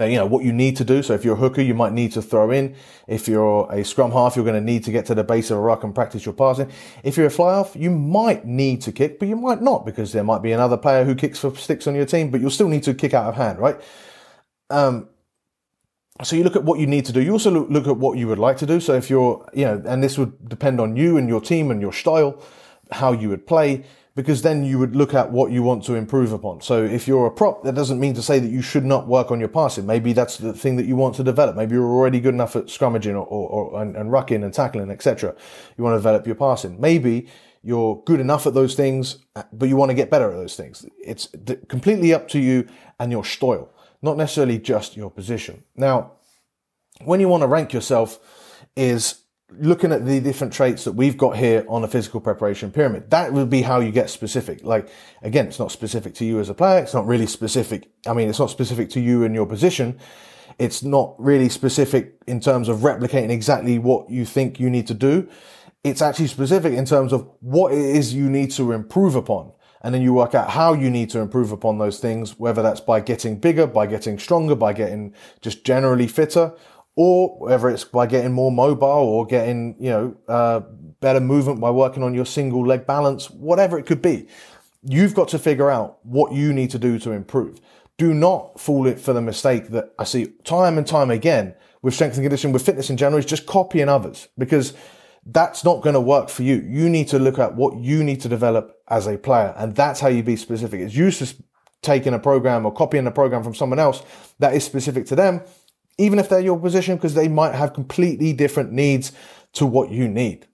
uh, 0.00 0.04
you 0.04 0.16
know, 0.16 0.26
what 0.26 0.44
you 0.44 0.52
need 0.52 0.76
to 0.78 0.84
do. 0.84 1.02
So 1.02 1.14
if 1.14 1.24
you're 1.24 1.34
a 1.34 1.38
hooker, 1.38 1.60
you 1.60 1.74
might 1.74 1.92
need 1.92 2.12
to 2.12 2.22
throw 2.22 2.50
in. 2.50 2.74
If 3.06 3.28
you're 3.28 3.70
a 3.70 3.84
scrum 3.84 4.10
half, 4.10 4.36
you're 4.36 4.44
going 4.44 4.58
to 4.58 4.72
need 4.72 4.84
to 4.84 4.92
get 4.92 5.06
to 5.06 5.14
the 5.14 5.24
base 5.24 5.50
of 5.50 5.58
a 5.58 5.60
ruck 5.60 5.84
and 5.84 5.94
practice 5.94 6.24
your 6.24 6.34
passing. 6.34 6.70
If 7.02 7.16
you're 7.16 7.26
a 7.26 7.30
fly 7.30 7.54
half, 7.54 7.76
you 7.76 7.90
might 7.90 8.46
need 8.46 8.80
to 8.82 8.92
kick, 8.92 9.18
but 9.18 9.28
you 9.28 9.36
might 9.36 9.60
not 9.60 9.84
because 9.84 10.12
there 10.12 10.24
might 10.24 10.42
be 10.42 10.52
another 10.52 10.76
player 10.76 11.04
who 11.04 11.14
kicks 11.14 11.38
for 11.38 11.54
sticks 11.56 11.86
on 11.86 11.94
your 11.94 12.06
team, 12.06 12.30
but 12.30 12.40
you'll 12.40 12.50
still 12.50 12.68
need 12.68 12.84
to 12.84 12.94
kick 12.94 13.12
out 13.12 13.26
of 13.26 13.34
hand, 13.34 13.58
right? 13.58 13.80
Um, 14.70 15.08
so 16.22 16.36
you 16.36 16.44
look 16.44 16.56
at 16.56 16.64
what 16.64 16.78
you 16.78 16.86
need 16.86 17.04
to 17.06 17.12
do. 17.12 17.20
You 17.20 17.32
also 17.32 17.50
look 17.50 17.86
at 17.86 17.96
what 17.96 18.16
you 18.16 18.28
would 18.28 18.38
like 18.38 18.56
to 18.58 18.66
do. 18.66 18.80
So 18.80 18.94
if 18.94 19.10
you're, 19.10 19.46
you 19.52 19.64
know, 19.64 19.82
and 19.86 20.02
this 20.02 20.16
would 20.18 20.48
depend 20.48 20.80
on 20.80 20.96
you 20.96 21.16
and 21.16 21.28
your 21.28 21.40
team 21.40 21.70
and 21.70 21.80
your 21.80 21.92
style, 21.92 22.42
how 22.90 23.12
you 23.12 23.28
would 23.28 23.46
play 23.46 23.84
because 24.14 24.42
then 24.42 24.64
you 24.64 24.78
would 24.78 24.94
look 24.94 25.14
at 25.14 25.30
what 25.30 25.52
you 25.52 25.62
want 25.62 25.84
to 25.84 25.94
improve 25.94 26.32
upon. 26.32 26.60
So 26.60 26.84
if 26.84 27.08
you're 27.08 27.26
a 27.26 27.30
prop, 27.30 27.62
that 27.64 27.74
doesn't 27.74 27.98
mean 27.98 28.14
to 28.14 28.22
say 28.22 28.38
that 28.38 28.50
you 28.50 28.60
should 28.60 28.84
not 28.84 29.06
work 29.06 29.30
on 29.30 29.40
your 29.40 29.48
passing. 29.48 29.86
Maybe 29.86 30.12
that's 30.12 30.36
the 30.36 30.52
thing 30.52 30.76
that 30.76 30.84
you 30.84 30.96
want 30.96 31.14
to 31.16 31.24
develop. 31.24 31.56
Maybe 31.56 31.74
you're 31.74 31.84
already 31.84 32.20
good 32.20 32.34
enough 32.34 32.54
at 32.54 32.66
scrummaging 32.66 33.14
or, 33.14 33.26
or, 33.26 33.48
or 33.48 33.82
and, 33.82 33.96
and 33.96 34.10
rucking 34.10 34.44
and 34.44 34.52
tackling, 34.52 34.90
etc. 34.90 35.34
You 35.78 35.84
want 35.84 35.94
to 35.94 35.98
develop 35.98 36.26
your 36.26 36.36
passing. 36.36 36.78
Maybe 36.78 37.28
you're 37.62 38.02
good 38.04 38.20
enough 38.20 38.46
at 38.46 38.54
those 38.54 38.74
things, 38.74 39.18
but 39.52 39.68
you 39.68 39.76
want 39.76 39.90
to 39.90 39.94
get 39.94 40.10
better 40.10 40.30
at 40.30 40.36
those 40.36 40.56
things. 40.56 40.84
It's 41.02 41.28
completely 41.68 42.12
up 42.12 42.28
to 42.28 42.38
you 42.38 42.68
and 42.98 43.10
your 43.10 43.24
style, 43.24 43.72
not 44.02 44.16
necessarily 44.18 44.58
just 44.58 44.96
your 44.96 45.10
position. 45.10 45.62
Now, 45.74 46.12
when 47.04 47.20
you 47.20 47.28
want 47.28 47.42
to 47.42 47.46
rank 47.46 47.72
yourself 47.72 48.18
is 48.76 49.21
looking 49.58 49.92
at 49.92 50.04
the 50.04 50.20
different 50.20 50.52
traits 50.52 50.84
that 50.84 50.92
we've 50.92 51.16
got 51.16 51.36
here 51.36 51.64
on 51.68 51.84
a 51.84 51.88
physical 51.88 52.20
preparation 52.20 52.70
pyramid, 52.70 53.10
that 53.10 53.32
would 53.32 53.50
be 53.50 53.62
how 53.62 53.80
you 53.80 53.90
get 53.92 54.10
specific. 54.10 54.64
Like, 54.64 54.88
again, 55.22 55.46
it's 55.46 55.58
not 55.58 55.72
specific 55.72 56.14
to 56.14 56.24
you 56.24 56.40
as 56.40 56.48
a 56.48 56.54
player. 56.54 56.82
It's 56.82 56.94
not 56.94 57.06
really 57.06 57.26
specific. 57.26 57.90
I 58.06 58.12
mean, 58.12 58.28
it's 58.28 58.38
not 58.38 58.50
specific 58.50 58.90
to 58.90 59.00
you 59.00 59.24
and 59.24 59.34
your 59.34 59.46
position. 59.46 59.98
It's 60.58 60.82
not 60.82 61.14
really 61.18 61.48
specific 61.48 62.14
in 62.26 62.40
terms 62.40 62.68
of 62.68 62.78
replicating 62.78 63.30
exactly 63.30 63.78
what 63.78 64.10
you 64.10 64.24
think 64.24 64.60
you 64.60 64.70
need 64.70 64.86
to 64.88 64.94
do. 64.94 65.28
It's 65.84 66.02
actually 66.02 66.28
specific 66.28 66.74
in 66.74 66.84
terms 66.84 67.12
of 67.12 67.28
what 67.40 67.72
it 67.72 67.78
is 67.78 68.14
you 68.14 68.30
need 68.30 68.50
to 68.52 68.72
improve 68.72 69.16
upon. 69.16 69.52
And 69.84 69.92
then 69.92 70.00
you 70.00 70.12
work 70.12 70.34
out 70.34 70.50
how 70.50 70.74
you 70.74 70.90
need 70.90 71.10
to 71.10 71.18
improve 71.18 71.50
upon 71.50 71.78
those 71.78 71.98
things, 71.98 72.38
whether 72.38 72.62
that's 72.62 72.80
by 72.80 73.00
getting 73.00 73.40
bigger, 73.40 73.66
by 73.66 73.86
getting 73.86 74.16
stronger, 74.16 74.54
by 74.54 74.72
getting 74.72 75.12
just 75.40 75.64
generally 75.64 76.06
fitter, 76.06 76.54
or 76.94 77.38
whether 77.38 77.68
it's 77.70 77.84
by 77.84 78.06
getting 78.06 78.32
more 78.32 78.52
mobile 78.52 78.86
or 78.86 79.26
getting, 79.26 79.76
you 79.78 79.90
know, 79.90 80.16
uh, 80.28 80.60
better 81.00 81.20
movement 81.20 81.60
by 81.60 81.70
working 81.70 82.02
on 82.02 82.14
your 82.14 82.26
single 82.26 82.66
leg 82.66 82.86
balance, 82.86 83.30
whatever 83.30 83.78
it 83.78 83.86
could 83.86 84.02
be. 84.02 84.28
You've 84.82 85.14
got 85.14 85.28
to 85.28 85.38
figure 85.38 85.70
out 85.70 86.04
what 86.04 86.32
you 86.32 86.52
need 86.52 86.70
to 86.70 86.78
do 86.78 86.98
to 87.00 87.12
improve. 87.12 87.60
Do 87.98 88.12
not 88.12 88.60
fall 88.60 88.86
it 88.86 89.00
for 89.00 89.12
the 89.12 89.22
mistake 89.22 89.68
that 89.68 89.92
I 89.98 90.04
see 90.04 90.32
time 90.44 90.76
and 90.76 90.86
time 90.86 91.10
again 91.10 91.54
with 91.82 91.94
strength 91.94 92.16
and 92.16 92.24
conditioning, 92.24 92.52
with 92.52 92.64
fitness 92.64 92.90
in 92.90 92.96
general, 92.96 93.18
is 93.18 93.26
just 93.26 93.46
copying 93.46 93.88
others 93.88 94.28
because 94.38 94.74
that's 95.26 95.64
not 95.64 95.82
going 95.82 95.94
to 95.94 96.00
work 96.00 96.28
for 96.28 96.42
you. 96.42 96.56
You 96.56 96.88
need 96.88 97.08
to 97.08 97.18
look 97.18 97.38
at 97.38 97.54
what 97.54 97.78
you 97.78 98.02
need 98.02 98.20
to 98.22 98.28
develop 98.28 98.76
as 98.88 99.06
a 99.06 99.18
player. 99.18 99.54
And 99.56 99.74
that's 99.74 100.00
how 100.00 100.08
you 100.08 100.22
be 100.22 100.36
specific. 100.36 100.80
It's 100.80 100.94
useless 100.94 101.34
taking 101.80 102.14
a 102.14 102.18
program 102.18 102.64
or 102.64 102.72
copying 102.72 103.06
a 103.06 103.10
program 103.10 103.42
from 103.42 103.54
someone 103.54 103.78
else 103.78 104.02
that 104.38 104.54
is 104.54 104.64
specific 104.64 105.06
to 105.06 105.16
them 105.16 105.42
even 105.98 106.18
if 106.18 106.28
they're 106.28 106.40
your 106.40 106.58
position, 106.58 106.96
because 106.96 107.14
they 107.14 107.28
might 107.28 107.54
have 107.54 107.74
completely 107.74 108.32
different 108.32 108.72
needs 108.72 109.12
to 109.54 109.66
what 109.66 109.90
you 109.90 110.08
need. 110.08 110.46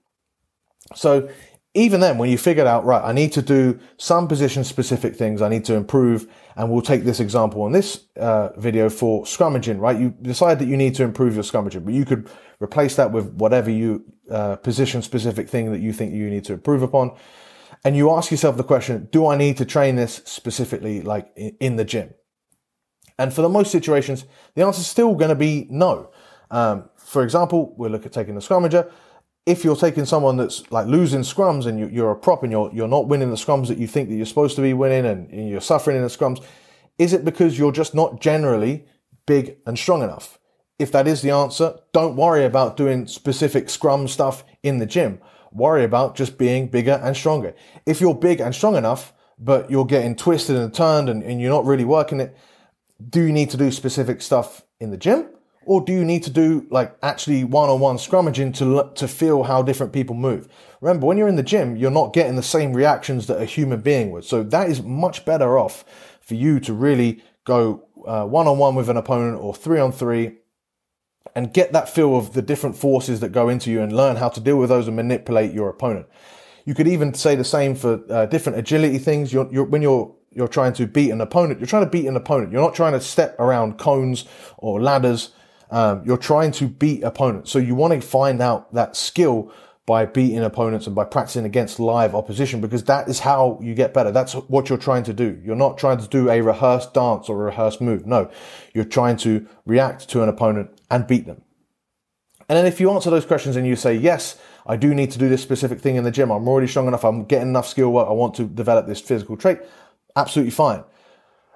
So 0.95 1.29
even 1.75 1.99
then, 1.99 2.17
when 2.17 2.29
you 2.29 2.37
figured 2.37 2.65
out, 2.67 2.83
right, 2.83 3.03
I 3.03 3.13
need 3.13 3.31
to 3.33 3.41
do 3.41 3.79
some 3.97 4.27
position 4.27 4.63
specific 4.63 5.15
things, 5.15 5.41
I 5.41 5.49
need 5.49 5.65
to 5.65 5.75
improve, 5.75 6.27
and 6.55 6.71
we'll 6.71 6.81
take 6.81 7.03
this 7.03 7.19
example 7.19 7.61
on 7.61 7.71
this 7.71 8.05
uh, 8.17 8.49
video 8.57 8.89
for 8.89 9.23
scrummaging, 9.23 9.79
right? 9.79 9.97
You 9.97 10.09
decide 10.21 10.59
that 10.59 10.67
you 10.67 10.75
need 10.75 10.95
to 10.95 11.03
improve 11.03 11.35
your 11.35 11.43
scrummaging, 11.43 11.85
but 11.85 11.93
you 11.93 12.05
could 12.05 12.27
replace 12.59 12.95
that 12.95 13.11
with 13.11 13.31
whatever 13.33 13.69
you 13.69 14.03
uh, 14.31 14.55
position 14.57 15.01
specific 15.01 15.47
thing 15.47 15.71
that 15.71 15.79
you 15.79 15.93
think 15.93 16.13
you 16.13 16.29
need 16.29 16.43
to 16.45 16.53
improve 16.53 16.81
upon. 16.81 17.15
And 17.85 17.95
you 17.95 18.11
ask 18.11 18.31
yourself 18.31 18.57
the 18.57 18.63
question, 18.63 19.07
do 19.11 19.27
I 19.27 19.37
need 19.37 19.57
to 19.57 19.65
train 19.65 19.95
this 19.95 20.21
specifically 20.25 21.01
like 21.01 21.31
in 21.37 21.75
the 21.75 21.85
gym? 21.85 22.13
And 23.19 23.33
for 23.33 23.41
the 23.41 23.49
most 23.49 23.69
situations, 23.69 24.25
the 24.55 24.63
answer 24.65 24.79
is 24.79 24.87
still 24.87 25.13
going 25.13 25.29
to 25.29 25.35
be 25.35 25.67
no. 25.69 26.09
Um, 26.49 26.89
for 26.95 27.21
example, 27.21 27.75
we'll 27.77 27.91
look 27.91 28.05
at 28.05 28.13
taking 28.13 28.33
the 28.33 28.41
scrummager. 28.41 28.89
If 29.45 29.65
you're 29.65 29.75
taking 29.75 30.05
someone 30.05 30.37
that's 30.37 30.71
like 30.71 30.87
losing 30.87 31.21
scrums 31.21 31.65
and 31.65 31.93
you, 31.93 32.05
are 32.05 32.11
a 32.11 32.15
prop 32.15 32.43
and 32.43 32.51
you're, 32.51 32.71
you're 32.73 32.87
not 32.87 33.07
winning 33.07 33.29
the 33.29 33.35
scrums 33.35 33.67
that 33.67 33.77
you 33.77 33.87
think 33.87 34.07
that 34.07 34.15
you're 34.15 34.25
supposed 34.25 34.55
to 34.55 34.61
be 34.61 34.73
winning 34.73 35.05
and, 35.05 35.29
and 35.31 35.49
you're 35.49 35.59
suffering 35.59 35.97
in 35.97 36.03
the 36.03 36.09
scrums, 36.09 36.41
is 36.97 37.11
it 37.11 37.25
because 37.25 37.59
you're 37.59 37.73
just 37.73 37.93
not 37.93 38.21
generally 38.21 38.85
big 39.25 39.57
and 39.65 39.77
strong 39.77 40.01
enough? 40.01 40.39
If 40.77 40.89
that 40.93 41.05
is 41.05 41.21
the 41.21 41.31
answer, 41.31 41.77
don't 41.91 42.15
worry 42.15 42.45
about 42.45 42.77
doing 42.77 43.05
specific 43.05 43.69
scrum 43.69 44.07
stuff 44.07 44.45
in 44.63 44.77
the 44.77 44.85
gym. 44.85 45.19
Worry 45.51 45.83
about 45.83 46.15
just 46.15 46.37
being 46.37 46.67
bigger 46.67 47.01
and 47.03 47.17
stronger. 47.17 47.53
If 47.85 47.99
you're 47.99 48.15
big 48.15 48.39
and 48.39 48.55
strong 48.55 48.77
enough, 48.77 49.11
but 49.37 49.69
you're 49.69 49.85
getting 49.85 50.15
twisted 50.15 50.55
and 50.55 50.73
turned 50.73 51.09
and, 51.09 51.21
and 51.21 51.41
you're 51.41 51.51
not 51.51 51.65
really 51.65 51.85
working 51.85 52.21
it, 52.21 52.37
do 53.07 53.21
you 53.21 53.31
need 53.31 53.49
to 53.51 53.57
do 53.57 53.71
specific 53.71 54.21
stuff 54.21 54.63
in 54.79 54.91
the 54.91 54.97
gym? 54.97 55.29
Or 55.65 55.81
do 55.81 55.93
you 55.93 56.03
need 56.03 56.23
to 56.23 56.31
do 56.31 56.65
like 56.71 56.97
actually 57.03 57.43
one-on-one 57.43 57.97
scrummaging 57.97 58.55
to 58.55 58.91
to 58.95 59.07
feel 59.07 59.43
how 59.43 59.61
different 59.61 59.93
people 59.93 60.15
move? 60.15 60.47
Remember, 60.81 61.05
when 61.05 61.17
you're 61.17 61.27
in 61.27 61.35
the 61.35 61.43
gym, 61.43 61.75
you're 61.75 61.91
not 61.91 62.13
getting 62.13 62.35
the 62.35 62.43
same 62.43 62.73
reactions 62.73 63.27
that 63.27 63.39
a 63.39 63.45
human 63.45 63.81
being 63.81 64.11
would. 64.11 64.23
So 64.23 64.41
that 64.41 64.69
is 64.69 64.81
much 64.81 65.25
better 65.25 65.59
off 65.59 65.85
for 66.21 66.33
you 66.33 66.59
to 66.61 66.73
really 66.73 67.21
go 67.43 67.87
uh, 68.07 68.25
one-on-one 68.25 68.75
with 68.75 68.89
an 68.89 68.97
opponent 68.97 69.37
or 69.39 69.53
three-on-three 69.53 70.37
and 71.35 71.53
get 71.53 71.71
that 71.73 71.89
feel 71.89 72.17
of 72.17 72.33
the 72.33 72.41
different 72.41 72.75
forces 72.75 73.19
that 73.19 73.29
go 73.29 73.49
into 73.49 73.69
you 73.69 73.81
and 73.81 73.95
learn 73.95 74.15
how 74.15 74.29
to 74.29 74.39
deal 74.39 74.57
with 74.57 74.69
those 74.69 74.87
and 74.87 74.95
manipulate 74.95 75.53
your 75.53 75.69
opponent. 75.69 76.07
You 76.65 76.73
could 76.73 76.87
even 76.87 77.13
say 77.13 77.35
the 77.35 77.43
same 77.43 77.75
for 77.75 78.01
uh, 78.09 78.25
different 78.25 78.57
agility 78.57 78.97
things. 78.97 79.31
You're, 79.31 79.47
you're, 79.51 79.65
when 79.65 79.81
you're 79.81 80.15
you're 80.31 80.47
trying 80.47 80.73
to 80.73 80.87
beat 80.87 81.11
an 81.11 81.21
opponent. 81.21 81.59
You're 81.59 81.67
trying 81.67 81.85
to 81.85 81.89
beat 81.89 82.05
an 82.05 82.15
opponent. 82.15 82.51
You're 82.51 82.61
not 82.61 82.75
trying 82.75 82.93
to 82.93 83.01
step 83.01 83.39
around 83.39 83.77
cones 83.77 84.25
or 84.57 84.81
ladders. 84.81 85.31
Um, 85.71 86.03
you're 86.05 86.17
trying 86.17 86.51
to 86.53 86.67
beat 86.67 87.03
opponents. 87.03 87.51
So 87.51 87.59
you 87.59 87.75
want 87.75 87.93
to 87.93 88.01
find 88.01 88.41
out 88.41 88.73
that 88.73 88.95
skill 88.95 89.51
by 89.85 90.05
beating 90.05 90.43
opponents 90.43 90.85
and 90.85 90.95
by 90.95 91.03
practicing 91.03 91.45
against 91.45 91.79
live 91.79 92.13
opposition 92.13 92.61
because 92.61 92.83
that 92.83 93.07
is 93.07 93.19
how 93.19 93.59
you 93.59 93.73
get 93.73 93.91
better. 93.91 94.11
That's 94.11 94.33
what 94.33 94.69
you're 94.69 94.77
trying 94.77 95.01
to 95.05 95.13
do. 95.13 95.41
You're 95.43 95.55
not 95.55 95.79
trying 95.79 95.97
to 95.97 96.07
do 96.07 96.29
a 96.29 96.41
rehearsed 96.41 96.93
dance 96.93 97.27
or 97.27 97.41
a 97.41 97.45
rehearsed 97.45 97.81
move. 97.81 98.05
No, 98.05 98.29
you're 98.75 98.85
trying 98.85 99.17
to 99.17 99.47
react 99.65 100.07
to 100.09 100.21
an 100.21 100.29
opponent 100.29 100.79
and 100.91 101.07
beat 101.07 101.25
them. 101.25 101.41
And 102.47 102.55
then 102.55 102.67
if 102.67 102.79
you 102.79 102.91
answer 102.91 103.09
those 103.09 103.25
questions 103.25 103.55
and 103.55 103.65
you 103.65 103.75
say, 103.75 103.95
yes, 103.95 104.39
I 104.67 104.75
do 104.75 104.93
need 104.93 105.09
to 105.11 105.17
do 105.17 105.27
this 105.27 105.41
specific 105.41 105.79
thing 105.79 105.95
in 105.95 106.03
the 106.03 106.11
gym. 106.11 106.31
I'm 106.31 106.47
already 106.47 106.67
strong 106.67 106.87
enough. 106.87 107.03
I'm 107.03 107.25
getting 107.25 107.49
enough 107.49 107.67
skill 107.67 107.91
work. 107.91 108.07
I 108.07 108.11
want 108.11 108.35
to 108.35 108.43
develop 108.43 108.85
this 108.85 109.01
physical 109.01 109.37
trait 109.37 109.59
absolutely 110.15 110.51
fine. 110.51 110.83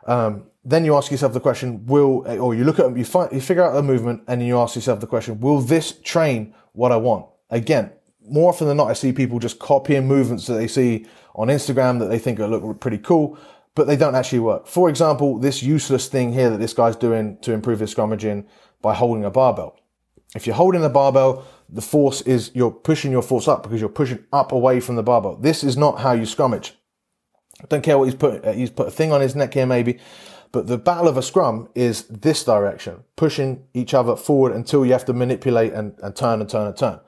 Um, 0.06 0.48
then 0.66 0.86
you 0.86 0.96
ask 0.96 1.12
yourself 1.12 1.34
the 1.34 1.40
question, 1.40 1.86
will, 1.86 2.26
or 2.40 2.56
you 2.56 2.64
look 2.64 2.80
at, 2.80 2.96
you, 2.96 3.04
find, 3.04 3.32
you 3.32 3.42
figure 3.42 3.64
out 3.64 3.74
the 3.74 3.84
movement 3.84 4.24
and 4.28 4.46
you 4.46 4.58
ask 4.58 4.76
yourself 4.76 5.00
the 5.00 5.08
question, 5.08 5.40
will 5.40 5.60
this 5.60 6.00
train 6.02 6.54
what 6.72 6.92
I 6.92 6.98
want? 6.98 7.26
Again, 7.50 7.92
more 8.26 8.50
often 8.50 8.68
than 8.68 8.78
not, 8.78 8.90
I 8.90 8.94
see 8.94 9.12
people 9.12 9.40
just 9.40 9.60
copying 9.60 10.08
movements 10.08 10.48
that 10.48 10.54
they 10.54 10.68
see 10.68 11.06
on 11.36 11.50
Instagram 11.50 12.00
that 12.00 12.06
they 12.06 12.20
think 12.20 12.40
look 12.40 12.80
pretty 12.80 12.98
cool, 12.98 13.38
but 13.76 13.88
they 13.88 13.98
don't 13.98 14.16
actually 14.16 14.40
work. 14.40 14.68
For 14.68 14.88
example, 14.88 15.38
this 15.38 15.62
useless 15.62 16.08
thing 16.08 16.32
here 16.32 16.50
that 16.50 16.60
this 16.60 16.74
guy's 16.74 16.96
doing 16.96 17.38
to 17.42 17.52
improve 17.52 17.80
his 17.80 17.94
scrummaging 17.94 18.46
by 18.82 18.94
holding 18.94 19.26
a 19.26 19.32
barbell. 19.32 19.78
If 20.36 20.48
you're 20.48 20.56
holding 20.56 20.82
the 20.82 20.90
barbell, 20.90 21.46
the 21.70 21.82
force 21.82 22.22
is 22.22 22.52
you're 22.54 22.72
pushing 22.72 23.12
your 23.12 23.22
force 23.22 23.48
up 23.48 23.64
because 23.64 23.82
you're 23.82 23.90
pushing 23.90 24.24
up 24.32 24.52
away 24.52 24.80
from 24.80 24.96
the 24.96 25.04
barbell. 25.04 25.36
This 25.36 25.64
is 25.64 25.76
not 25.76 26.00
how 26.00 26.14
you 26.14 26.24
scrummage. 26.24 26.72
I 27.62 27.66
don't 27.68 27.84
care 27.84 27.98
what 27.98 28.06
he's 28.06 28.16
put. 28.16 28.46
Uh, 28.46 28.52
he's 28.52 28.70
put 28.70 28.88
a 28.88 28.92
thing 28.92 29.12
on 29.12 29.22
his 29.22 29.36
neck 29.36 29.54
here, 29.54 29.66
maybe. 29.66 30.00
But 30.52 30.68
the 30.68 30.78
battle 30.78 31.08
of 31.08 31.18
a 31.18 31.24
scrum 31.24 31.68
is 31.74 32.04
this 32.08 32.44
direction, 32.44 33.04
pushing 33.16 33.66
each 33.74 33.94
other 33.94 34.16
forward 34.16 34.54
until 34.54 34.86
you 34.86 34.92
have 34.92 35.06
to 35.06 35.14
manipulate 35.14 35.74
and, 35.74 35.96
and 36.02 36.16
turn 36.16 36.42
and 36.42 36.50
turn 36.50 36.68
and 36.68 36.78
turn. 36.78 37.00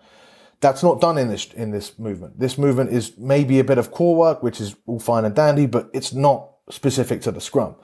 That's 0.61 0.81
not 0.81 0.99
done 0.99 1.17
in 1.17 1.27
this 1.27 1.53
in 1.53 1.69
this 1.69 1.99
movement. 1.99 2.39
This 2.39 2.57
movement 2.57 2.91
is 2.91 3.17
maybe 3.17 3.59
a 3.59 3.63
bit 3.63 3.77
of 3.77 3.91
core 3.91 4.15
work, 4.15 4.41
which 4.41 4.59
is 4.59 4.75
all 4.87 4.99
fine 4.99 5.25
and 5.25 5.35
dandy, 5.35 5.67
but 5.67 5.89
it's 5.93 6.11
not 6.11 6.49
specific 6.71 7.21
to 7.21 7.31
the 7.31 7.41
scrum. 7.41 7.75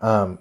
Um, 0.00 0.38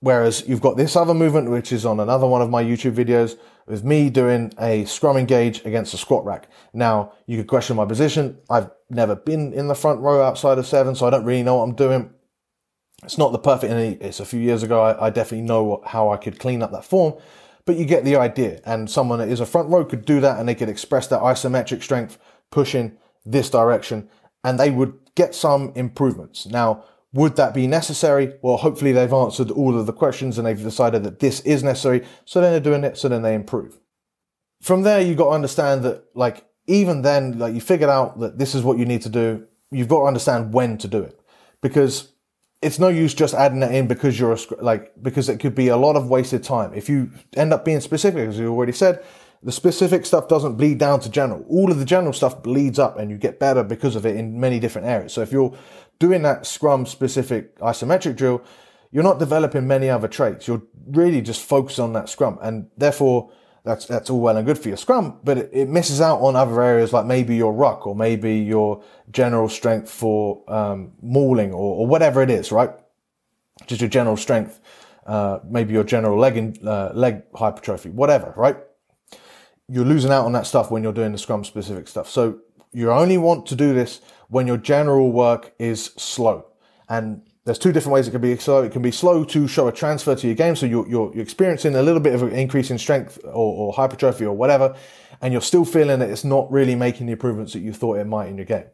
whereas 0.00 0.44
you've 0.48 0.62
got 0.62 0.78
this 0.78 0.96
other 0.96 1.12
movement, 1.12 1.50
which 1.50 1.72
is 1.72 1.84
on 1.84 2.00
another 2.00 2.26
one 2.26 2.40
of 2.40 2.48
my 2.48 2.64
YouTube 2.64 2.94
videos, 2.94 3.36
with 3.66 3.84
me 3.84 4.10
doing 4.10 4.52
a 4.58 4.84
scrum 4.84 5.16
engage 5.16 5.64
against 5.64 5.94
a 5.94 5.96
squat 5.96 6.24
rack. 6.24 6.48
Now, 6.72 7.12
you 7.26 7.36
could 7.38 7.46
question 7.46 7.76
my 7.76 7.84
position. 7.84 8.38
I've 8.50 8.70
never 8.90 9.16
been 9.16 9.52
in 9.52 9.68
the 9.68 9.74
front 9.74 10.00
row 10.00 10.22
outside 10.22 10.58
of 10.58 10.66
seven, 10.66 10.94
so 10.94 11.06
I 11.06 11.10
don't 11.10 11.24
really 11.24 11.42
know 11.42 11.56
what 11.56 11.64
I'm 11.64 11.74
doing. 11.74 12.10
It's 13.02 13.18
not 13.18 13.32
the 13.32 13.38
perfect, 13.38 13.72
and 13.72 14.02
it's 14.02 14.20
a 14.20 14.26
few 14.26 14.40
years 14.40 14.62
ago. 14.62 14.82
I, 14.82 15.06
I 15.06 15.10
definitely 15.10 15.46
know 15.46 15.64
what, 15.64 15.86
how 15.86 16.10
I 16.10 16.16
could 16.16 16.38
clean 16.38 16.62
up 16.62 16.72
that 16.72 16.84
form, 16.84 17.14
but 17.64 17.76
you 17.76 17.84
get 17.84 18.04
the 18.04 18.16
idea. 18.16 18.60
And 18.64 18.90
someone 18.90 19.18
that 19.18 19.28
is 19.28 19.40
a 19.40 19.46
front 19.46 19.68
row 19.70 19.84
could 19.84 20.04
do 20.04 20.20
that 20.20 20.38
and 20.38 20.48
they 20.48 20.54
could 20.54 20.68
express 20.68 21.06
that 21.08 21.20
isometric 21.20 21.82
strength 21.82 22.18
pushing 22.50 22.96
this 23.24 23.50
direction 23.50 24.08
and 24.44 24.60
they 24.60 24.70
would 24.70 24.94
get 25.14 25.34
some 25.34 25.72
improvements. 25.74 26.46
Now, 26.46 26.84
Would 27.14 27.36
that 27.36 27.54
be 27.54 27.66
necessary? 27.68 28.34
Well, 28.42 28.56
hopefully 28.56 28.90
they've 28.92 29.12
answered 29.12 29.50
all 29.52 29.78
of 29.78 29.86
the 29.86 29.92
questions 29.92 30.36
and 30.36 30.46
they've 30.46 30.60
decided 30.60 31.04
that 31.04 31.20
this 31.20 31.40
is 31.40 31.62
necessary. 31.62 32.04
So 32.24 32.40
then 32.40 32.50
they're 32.50 32.60
doing 32.60 32.84
it. 32.84 32.98
So 32.98 33.08
then 33.08 33.22
they 33.22 33.34
improve. 33.34 33.78
From 34.60 34.82
there, 34.82 35.00
you've 35.00 35.16
got 35.16 35.26
to 35.26 35.30
understand 35.30 35.84
that, 35.84 36.04
like, 36.14 36.44
even 36.66 37.02
then, 37.02 37.38
like, 37.38 37.54
you 37.54 37.60
figured 37.60 37.90
out 37.90 38.18
that 38.18 38.38
this 38.38 38.54
is 38.54 38.62
what 38.62 38.78
you 38.78 38.84
need 38.84 39.02
to 39.02 39.08
do. 39.08 39.46
You've 39.70 39.88
got 39.88 40.00
to 40.00 40.06
understand 40.06 40.52
when 40.52 40.76
to 40.78 40.88
do 40.88 41.02
it 41.02 41.20
because 41.62 42.12
it's 42.62 42.78
no 42.78 42.88
use 42.88 43.14
just 43.14 43.34
adding 43.34 43.62
it 43.62 43.72
in 43.72 43.86
because 43.86 44.18
you're 44.18 44.32
a, 44.32 44.38
like, 44.60 44.92
because 45.00 45.28
it 45.28 45.38
could 45.38 45.54
be 45.54 45.68
a 45.68 45.76
lot 45.76 45.96
of 45.96 46.08
wasted 46.08 46.42
time. 46.42 46.72
If 46.74 46.88
you 46.88 47.10
end 47.36 47.52
up 47.52 47.64
being 47.64 47.80
specific, 47.80 48.28
as 48.28 48.38
you 48.38 48.52
already 48.52 48.72
said, 48.72 49.04
the 49.42 49.52
specific 49.52 50.06
stuff 50.06 50.26
doesn't 50.26 50.56
bleed 50.56 50.78
down 50.78 51.00
to 51.00 51.10
general. 51.10 51.44
All 51.50 51.70
of 51.70 51.78
the 51.78 51.84
general 51.84 52.14
stuff 52.14 52.42
bleeds 52.42 52.78
up 52.78 52.98
and 52.98 53.10
you 53.10 53.18
get 53.18 53.38
better 53.38 53.62
because 53.62 53.94
of 53.94 54.06
it 54.06 54.16
in 54.16 54.40
many 54.40 54.58
different 54.58 54.86
areas. 54.86 55.12
So 55.12 55.20
if 55.20 55.30
you're 55.30 55.54
doing 55.98 56.22
that 56.22 56.46
scrum 56.46 56.86
specific 56.86 57.58
isometric 57.58 58.16
drill, 58.16 58.42
you're 58.90 59.02
not 59.02 59.18
developing 59.18 59.66
many 59.66 59.88
other 59.88 60.08
traits. 60.08 60.46
You're 60.46 60.62
really 60.86 61.20
just 61.20 61.42
focused 61.42 61.80
on 61.80 61.92
that 61.94 62.08
scrum. 62.08 62.38
And 62.42 62.68
therefore, 62.76 63.32
that's, 63.64 63.86
that's 63.86 64.10
all 64.10 64.20
well 64.20 64.36
and 64.36 64.46
good 64.46 64.58
for 64.58 64.68
your 64.68 64.76
scrum, 64.76 65.18
but 65.24 65.38
it, 65.38 65.50
it 65.52 65.68
misses 65.68 66.00
out 66.00 66.20
on 66.20 66.36
other 66.36 66.62
areas 66.62 66.92
like 66.92 67.06
maybe 67.06 67.34
your 67.34 67.52
ruck 67.52 67.86
or 67.86 67.96
maybe 67.96 68.36
your 68.36 68.84
general 69.10 69.48
strength 69.48 69.90
for, 69.90 70.44
um, 70.52 70.92
mauling 71.00 71.52
or, 71.52 71.76
or 71.76 71.86
whatever 71.86 72.22
it 72.22 72.30
is, 72.30 72.52
right? 72.52 72.70
Just 73.66 73.80
your 73.80 73.88
general 73.88 74.18
strength, 74.18 74.60
uh, 75.06 75.38
maybe 75.48 75.72
your 75.72 75.82
general 75.82 76.18
leg, 76.18 76.36
in, 76.36 76.56
uh, 76.68 76.90
leg 76.94 77.22
hypertrophy, 77.34 77.88
whatever, 77.88 78.34
right? 78.36 78.58
You're 79.66 79.86
losing 79.86 80.10
out 80.12 80.26
on 80.26 80.32
that 80.32 80.46
stuff 80.46 80.70
when 80.70 80.82
you're 80.82 80.92
doing 80.92 81.12
the 81.12 81.18
scrum 81.18 81.42
specific 81.42 81.88
stuff. 81.88 82.10
So 82.10 82.40
you 82.74 82.90
only 82.90 83.18
want 83.18 83.46
to 83.46 83.56
do 83.56 83.72
this 83.72 84.00
when 84.28 84.46
your 84.46 84.56
general 84.56 85.12
work 85.12 85.54
is 85.58 85.92
slow. 85.96 86.46
And 86.88 87.22
there's 87.44 87.58
two 87.58 87.72
different 87.72 87.94
ways 87.94 88.08
it 88.08 88.10
can 88.10 88.20
be 88.20 88.36
slow. 88.36 88.62
It 88.62 88.72
can 88.72 88.82
be 88.82 88.90
slow 88.90 89.24
to 89.24 89.46
show 89.46 89.68
a 89.68 89.72
transfer 89.72 90.14
to 90.14 90.26
your 90.26 90.34
game. 90.34 90.56
So 90.56 90.66
you're, 90.66 90.88
you're, 90.88 91.12
experiencing 91.18 91.76
a 91.76 91.82
little 91.82 92.00
bit 92.00 92.14
of 92.14 92.22
an 92.22 92.32
increase 92.32 92.70
in 92.70 92.78
strength 92.78 93.18
or, 93.24 93.30
or, 93.32 93.72
hypertrophy 93.72 94.24
or 94.24 94.34
whatever, 94.34 94.74
and 95.20 95.32
you're 95.32 95.42
still 95.42 95.64
feeling 95.64 95.98
that 96.00 96.10
it's 96.10 96.24
not 96.24 96.50
really 96.50 96.74
making 96.74 97.06
the 97.06 97.12
improvements 97.12 97.52
that 97.52 97.60
you 97.60 97.72
thought 97.72 97.98
it 97.98 98.06
might 98.06 98.28
in 98.28 98.36
your 98.36 98.46
game. 98.46 98.64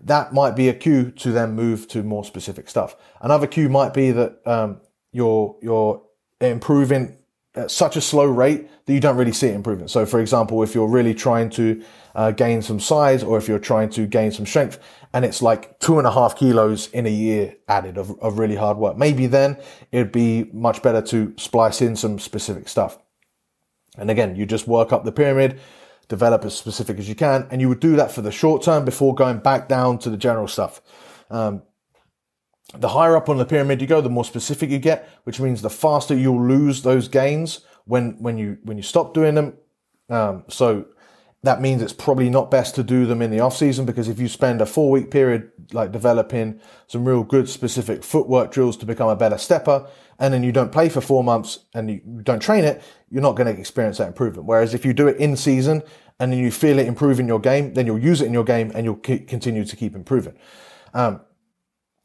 That 0.00 0.32
might 0.32 0.56
be 0.56 0.68
a 0.68 0.74
cue 0.74 1.10
to 1.12 1.32
then 1.32 1.52
move 1.52 1.88
to 1.88 2.02
more 2.02 2.24
specific 2.24 2.68
stuff. 2.68 2.96
Another 3.20 3.46
cue 3.46 3.68
might 3.68 3.94
be 3.94 4.10
that 4.12 4.40
um, 4.46 4.80
you're, 5.12 5.56
you're 5.62 6.02
improving 6.40 7.16
at 7.54 7.70
such 7.70 7.96
a 7.96 8.00
slow 8.00 8.24
rate 8.24 8.68
that 8.86 8.92
you 8.92 9.00
don't 9.00 9.16
really 9.16 9.32
see 9.32 9.48
improving. 9.48 9.88
So, 9.88 10.06
for 10.06 10.20
example, 10.20 10.62
if 10.62 10.74
you're 10.74 10.88
really 10.88 11.14
trying 11.14 11.50
to 11.50 11.82
uh, 12.14 12.30
gain 12.30 12.62
some 12.62 12.80
size 12.80 13.22
or 13.22 13.38
if 13.38 13.48
you're 13.48 13.58
trying 13.58 13.90
to 13.90 14.06
gain 14.06 14.30
some 14.32 14.46
strength 14.46 14.78
and 15.12 15.24
it's 15.24 15.42
like 15.42 15.78
two 15.80 15.98
and 15.98 16.06
a 16.06 16.10
half 16.10 16.36
kilos 16.36 16.88
in 16.90 17.06
a 17.06 17.10
year 17.10 17.56
added 17.68 17.96
of, 17.96 18.18
of 18.20 18.38
really 18.38 18.56
hard 18.56 18.76
work, 18.76 18.96
maybe 18.96 19.26
then 19.26 19.56
it'd 19.92 20.12
be 20.12 20.44
much 20.52 20.82
better 20.82 21.02
to 21.02 21.34
splice 21.36 21.80
in 21.80 21.96
some 21.96 22.18
specific 22.18 22.68
stuff. 22.68 22.98
And 23.96 24.10
again, 24.10 24.36
you 24.36 24.46
just 24.46 24.68
work 24.68 24.92
up 24.92 25.04
the 25.04 25.12
pyramid, 25.12 25.58
develop 26.08 26.44
as 26.44 26.56
specific 26.56 26.98
as 26.98 27.08
you 27.08 27.14
can, 27.14 27.48
and 27.50 27.60
you 27.60 27.68
would 27.68 27.80
do 27.80 27.96
that 27.96 28.12
for 28.12 28.22
the 28.22 28.30
short 28.30 28.62
term 28.62 28.84
before 28.84 29.14
going 29.14 29.38
back 29.38 29.68
down 29.68 29.98
to 29.98 30.10
the 30.10 30.16
general 30.16 30.46
stuff. 30.46 30.80
Um, 31.30 31.62
the 32.74 32.88
higher 32.88 33.16
up 33.16 33.28
on 33.28 33.38
the 33.38 33.46
pyramid 33.46 33.80
you 33.80 33.86
go, 33.86 34.00
the 34.00 34.10
more 34.10 34.24
specific 34.24 34.70
you 34.70 34.78
get, 34.78 35.08
which 35.24 35.40
means 35.40 35.62
the 35.62 35.70
faster 35.70 36.14
you'll 36.14 36.46
lose 36.46 36.82
those 36.82 37.08
gains 37.08 37.60
when 37.86 38.16
when 38.20 38.36
you 38.36 38.58
when 38.62 38.76
you 38.76 38.82
stop 38.82 39.14
doing 39.14 39.34
them. 39.34 39.54
Um, 40.10 40.44
so 40.48 40.86
that 41.42 41.60
means 41.60 41.80
it's 41.80 41.92
probably 41.92 42.28
not 42.28 42.50
best 42.50 42.74
to 42.74 42.82
do 42.82 43.06
them 43.06 43.22
in 43.22 43.30
the 43.30 43.40
off 43.40 43.56
season 43.56 43.86
because 43.86 44.08
if 44.08 44.18
you 44.18 44.28
spend 44.28 44.60
a 44.60 44.66
four 44.66 44.90
week 44.90 45.10
period 45.10 45.50
like 45.72 45.92
developing 45.92 46.60
some 46.88 47.04
real 47.04 47.22
good 47.22 47.48
specific 47.48 48.02
footwork 48.02 48.50
drills 48.50 48.76
to 48.78 48.86
become 48.86 49.08
a 49.08 49.16
better 49.16 49.38
stepper, 49.38 49.88
and 50.18 50.34
then 50.34 50.42
you 50.42 50.52
don't 50.52 50.72
play 50.72 50.88
for 50.88 51.00
four 51.00 51.22
months 51.22 51.60
and 51.74 51.90
you 51.90 52.00
don't 52.22 52.40
train 52.40 52.64
it, 52.64 52.82
you're 53.08 53.22
not 53.22 53.36
going 53.36 53.52
to 53.52 53.58
experience 53.58 53.98
that 53.98 54.08
improvement. 54.08 54.46
Whereas 54.46 54.74
if 54.74 54.84
you 54.84 54.92
do 54.92 55.06
it 55.06 55.16
in 55.18 55.36
season 55.36 55.82
and 56.18 56.32
then 56.32 56.40
you 56.40 56.50
feel 56.50 56.78
it 56.78 56.86
improving 56.86 57.28
your 57.28 57.38
game, 57.38 57.72
then 57.74 57.86
you'll 57.86 57.98
use 57.98 58.20
it 58.20 58.26
in 58.26 58.32
your 58.32 58.44
game 58.44 58.72
and 58.74 58.84
you'll 58.84 58.96
continue 58.96 59.64
to 59.64 59.76
keep 59.76 59.94
improving. 59.94 60.36
Um, 60.92 61.20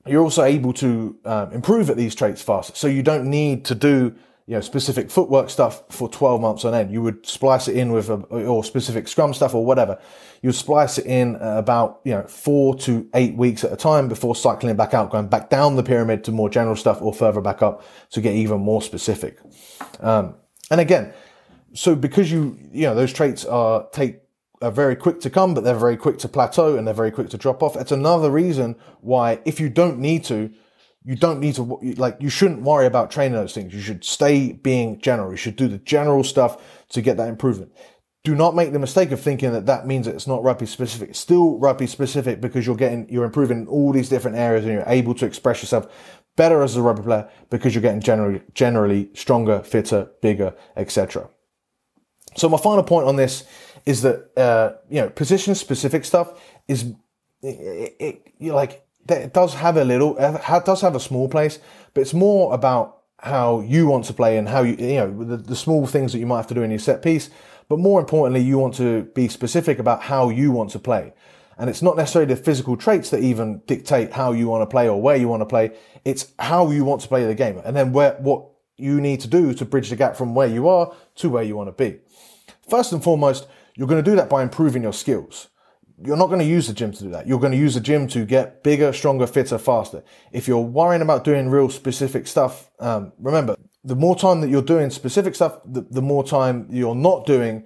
you're 0.06 0.24
also 0.24 0.44
able 0.44 0.74
to 0.74 1.18
um, 1.26 1.52
improve 1.52 1.90
at 1.90 1.98
these 1.98 2.16
traits 2.16 2.42
faster. 2.42 2.76
So 2.76 2.88
you 2.88 3.04
don't 3.04 3.30
need 3.30 3.66
to 3.66 3.76
do 3.76 4.16
you 4.46 4.56
know 4.56 4.62
specific 4.62 5.10
footwork 5.10 5.50
stuff 5.50 5.84
for 5.90 6.10
12 6.10 6.42
months 6.42 6.66
on 6.66 6.74
end. 6.74 6.92
You 6.92 7.02
would 7.02 7.26
splice 7.26 7.68
it 7.68 7.78
in 7.78 7.94
with 7.94 8.10
a, 8.10 8.16
or 8.16 8.64
specific 8.64 9.08
scrum 9.08 9.34
stuff 9.34 9.56
or 9.56 9.66
whatever. 9.66 10.00
You 10.42 10.50
would 10.50 10.56
splice 10.56 10.98
it 10.98 11.06
in 11.06 11.36
about 11.36 12.02
you 12.04 12.14
know 12.14 12.24
four 12.24 12.76
to 12.80 13.08
eight 13.14 13.36
weeks 13.36 13.64
at 13.64 13.72
a 13.72 13.78
time 13.78 14.10
before 14.10 14.36
cycling 14.36 14.76
back 14.76 14.94
out, 14.94 15.12
going 15.12 15.28
back 15.28 15.50
down 15.50 15.76
the 15.78 15.84
pyramid 15.84 16.24
to 16.26 16.32
more 16.32 16.50
general 16.50 16.76
stuff 16.76 17.02
or 17.02 17.14
further 17.14 17.40
back 17.40 17.62
up 17.62 17.86
to 18.12 18.22
get 18.22 18.36
even 18.36 18.60
more 18.60 18.82
specific. 18.82 19.40
Um, 20.02 20.36
and 20.70 20.82
again, 20.82 21.14
so 21.74 21.96
because 21.96 22.30
you 22.30 22.58
you 22.74 22.84
know 22.84 22.96
those 22.96 23.14
traits 23.14 23.46
are 23.46 23.88
take 23.92 24.23
are 24.64 24.72
very 24.72 24.96
quick 24.96 25.20
to 25.22 25.30
come, 25.30 25.54
but 25.54 25.64
they're 25.64 25.76
very 25.76 25.98
quick 25.98 26.18
to 26.20 26.30
plateau 26.30 26.78
and 26.78 26.88
they're 26.88 26.94
very 26.94 27.12
quick 27.12 27.30
to 27.30 27.38
drop 27.38 27.62
off. 27.62 27.76
It's 27.76 27.92
another 27.92 28.32
reason 28.32 28.76
why, 29.02 29.40
if 29.46 29.60
you 29.60 29.70
don't 29.70 30.00
need 30.00 30.24
to, 30.26 30.52
you 31.04 31.16
don't 31.16 31.42
need 31.42 31.56
to, 31.56 31.80
like, 31.98 32.18
you 32.22 32.30
shouldn't 32.30 32.62
worry 32.62 32.86
about 32.86 33.12
training 33.12 33.34
those 33.34 33.54
things. 33.54 33.74
You 33.74 33.82
should 33.82 34.06
stay 34.06 34.54
being 34.54 35.02
general. 35.02 35.32
You 35.32 35.38
should 35.38 35.58
do 35.58 35.68
the 35.68 35.80
general 35.80 36.24
stuff 36.24 36.62
to 36.90 37.02
get 37.02 37.18
that 37.18 37.28
improvement. 37.28 37.74
Do 38.24 38.36
not 38.36 38.56
make 38.56 38.72
the 38.72 38.80
mistake 38.80 39.12
of 39.12 39.20
thinking 39.20 39.52
that 39.52 39.66
that 39.66 39.86
means 39.86 40.06
that 40.06 40.16
it's 40.16 40.28
not 40.28 40.44
rugby 40.44 40.66
specific. 40.66 41.10
It's 41.10 41.20
still 41.20 41.60
rugby 41.60 41.88
specific 41.88 42.40
because 42.40 42.66
you're 42.66 42.78
getting, 42.78 43.10
you're 43.10 43.26
improving 43.26 43.64
in 43.64 43.68
all 43.68 43.92
these 43.92 44.08
different 44.08 44.38
areas 44.38 44.64
and 44.64 44.74
you're 44.74 44.84
able 44.88 45.14
to 45.16 45.26
express 45.26 45.62
yourself 45.62 45.92
better 46.38 46.64
as 46.64 46.78
a 46.78 46.82
rugby 46.82 47.04
player 47.04 47.30
because 47.50 47.76
you're 47.76 47.82
getting 47.82 48.00
generally, 48.00 48.42
generally 48.54 49.10
stronger, 49.14 49.62
fitter, 49.62 50.10
bigger, 50.22 50.56
etc. 50.78 51.30
So 52.38 52.50
my 52.50 52.58
final 52.58 52.84
point 52.84 53.08
on 53.08 53.18
this 53.18 53.44
is 53.86 54.02
that 54.02 54.38
uh, 54.38 54.74
you 54.90 55.02
know 55.02 55.10
position 55.10 55.56
specific 55.56 56.06
stuff 56.06 56.42
is 56.68 56.94
it, 57.42 57.96
it, 58.00 58.34
you 58.40 58.54
like 58.54 58.86
it 59.10 59.34
does 59.34 59.54
have 59.56 59.78
a 59.78 59.84
little 59.84 60.18
it 60.18 60.66
does 60.66 60.82
have 60.82 60.96
a 60.96 61.00
small 61.00 61.28
place, 61.28 61.60
but 61.94 62.02
it's 62.02 62.14
more 62.14 62.54
about 62.54 63.02
how 63.20 63.62
you 63.62 63.88
want 63.88 64.06
to 64.06 64.14
play 64.14 64.38
and 64.38 64.50
how 64.50 64.64
you 64.64 64.76
you 64.76 64.96
know 64.96 65.24
the, 65.24 65.38
the 65.38 65.56
small 65.56 65.86
things 65.86 66.14
that 66.14 66.20
you 66.20 66.26
might 66.26 66.38
have 66.38 66.48
to 66.48 66.54
do 66.54 66.64
in 66.64 66.72
your 66.72 66.80
set 66.80 67.02
piece. 67.02 67.30
But 67.70 67.80
more 67.80 68.00
importantly, 68.00 68.42
you 68.42 68.58
want 68.58 68.76
to 68.76 69.04
be 69.16 69.28
specific 69.28 69.80
about 69.80 70.04
how 70.04 70.30
you 70.30 70.52
want 70.52 70.72
to 70.72 70.80
play. 70.80 71.14
And 71.58 71.70
it's 71.70 71.82
not 71.82 71.96
necessarily 71.96 72.34
the 72.34 72.42
physical 72.42 72.76
traits 72.76 73.10
that 73.12 73.22
even 73.22 73.62
dictate 73.68 74.12
how 74.12 74.32
you 74.32 74.48
want 74.48 74.64
to 74.64 74.66
play 74.66 74.90
or 74.90 75.02
where 75.02 75.16
you 75.16 75.28
want 75.28 75.42
to 75.42 75.46
play. 75.46 75.72
It's 76.04 76.34
how 76.40 76.72
you 76.72 76.84
want 76.84 77.02
to 77.02 77.08
play 77.08 77.26
the 77.26 77.36
game. 77.36 77.62
And 77.64 77.76
then 77.76 77.94
where, 77.94 78.14
what 78.14 78.48
you 78.76 79.00
need 79.00 79.22
to 79.22 79.28
do 79.28 79.54
to 79.54 79.66
bridge 79.66 79.90
the 79.90 79.96
gap 79.96 80.16
from 80.16 80.34
where 80.34 80.48
you 80.48 80.68
are 80.68 80.94
to 81.16 81.30
where 81.30 81.44
you 81.44 81.56
want 81.56 81.70
to 81.76 81.84
be. 81.84 82.00
First 82.70 82.92
and 82.92 83.04
foremost, 83.04 83.48
you're 83.76 83.88
going 83.88 84.04
to 84.04 84.10
do 84.10 84.16
that 84.16 84.30
by 84.30 84.44
improving 84.44 84.84
your 84.84 84.94
skills. 84.94 85.50
You're 86.04 86.18
not 86.18 86.28
going 86.28 86.40
to 86.40 86.46
use 86.46 86.68
the 86.68 86.74
gym 86.74 86.92
to 86.92 87.04
do 87.04 87.10
that. 87.12 87.28
You're 87.28 87.40
going 87.40 87.52
to 87.52 87.58
use 87.58 87.76
the 87.76 87.80
gym 87.80 88.08
to 88.10 88.26
get 88.26 88.64
bigger, 88.64 88.92
stronger, 88.94 89.28
fitter, 89.28 89.58
faster. 89.58 90.04
If 90.32 90.48
you're 90.48 90.60
worrying 90.60 91.02
about 91.02 91.24
doing 91.24 91.50
real 91.50 91.70
specific 91.70 92.28
stuff, 92.28 92.70
um, 92.80 93.14
remember, 93.20 93.56
the 93.84 93.96
more 93.96 94.16
time 94.16 94.42
that 94.42 94.50
you're 94.50 94.62
doing 94.62 94.90
specific 94.90 95.36
stuff, 95.36 95.60
the, 95.66 95.82
the 95.82 96.02
more 96.02 96.24
time 96.24 96.68
you're 96.70 96.96
not 96.96 97.26
doing 97.26 97.66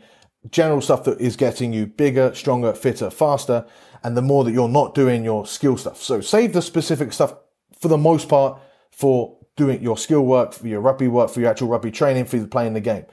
general 0.51 0.81
stuff 0.81 1.03
that 1.05 1.19
is 1.19 1.35
getting 1.35 1.73
you 1.73 1.87
bigger, 1.87 2.33
stronger, 2.33 2.73
fitter, 2.73 3.09
faster, 3.09 3.65
and 4.03 4.15
the 4.15 4.21
more 4.21 4.43
that 4.43 4.51
you're 4.51 4.69
not 4.69 4.93
doing 4.93 5.23
your 5.23 5.45
skill 5.45 5.77
stuff. 5.77 6.01
So 6.01 6.21
save 6.21 6.53
the 6.53 6.61
specific 6.61 7.13
stuff 7.13 7.35
for 7.79 7.87
the 7.87 7.97
most 7.97 8.29
part 8.29 8.59
for 8.91 9.37
doing 9.55 9.81
your 9.81 9.97
skill 9.97 10.25
work, 10.25 10.53
for 10.53 10.67
your 10.67 10.81
rugby 10.81 11.07
work, 11.07 11.29
for 11.29 11.39
your 11.39 11.49
actual 11.49 11.67
rugby 11.67 11.91
training, 11.91 12.25
for 12.25 12.45
playing 12.47 12.73
the 12.73 12.81
game. 12.81 13.05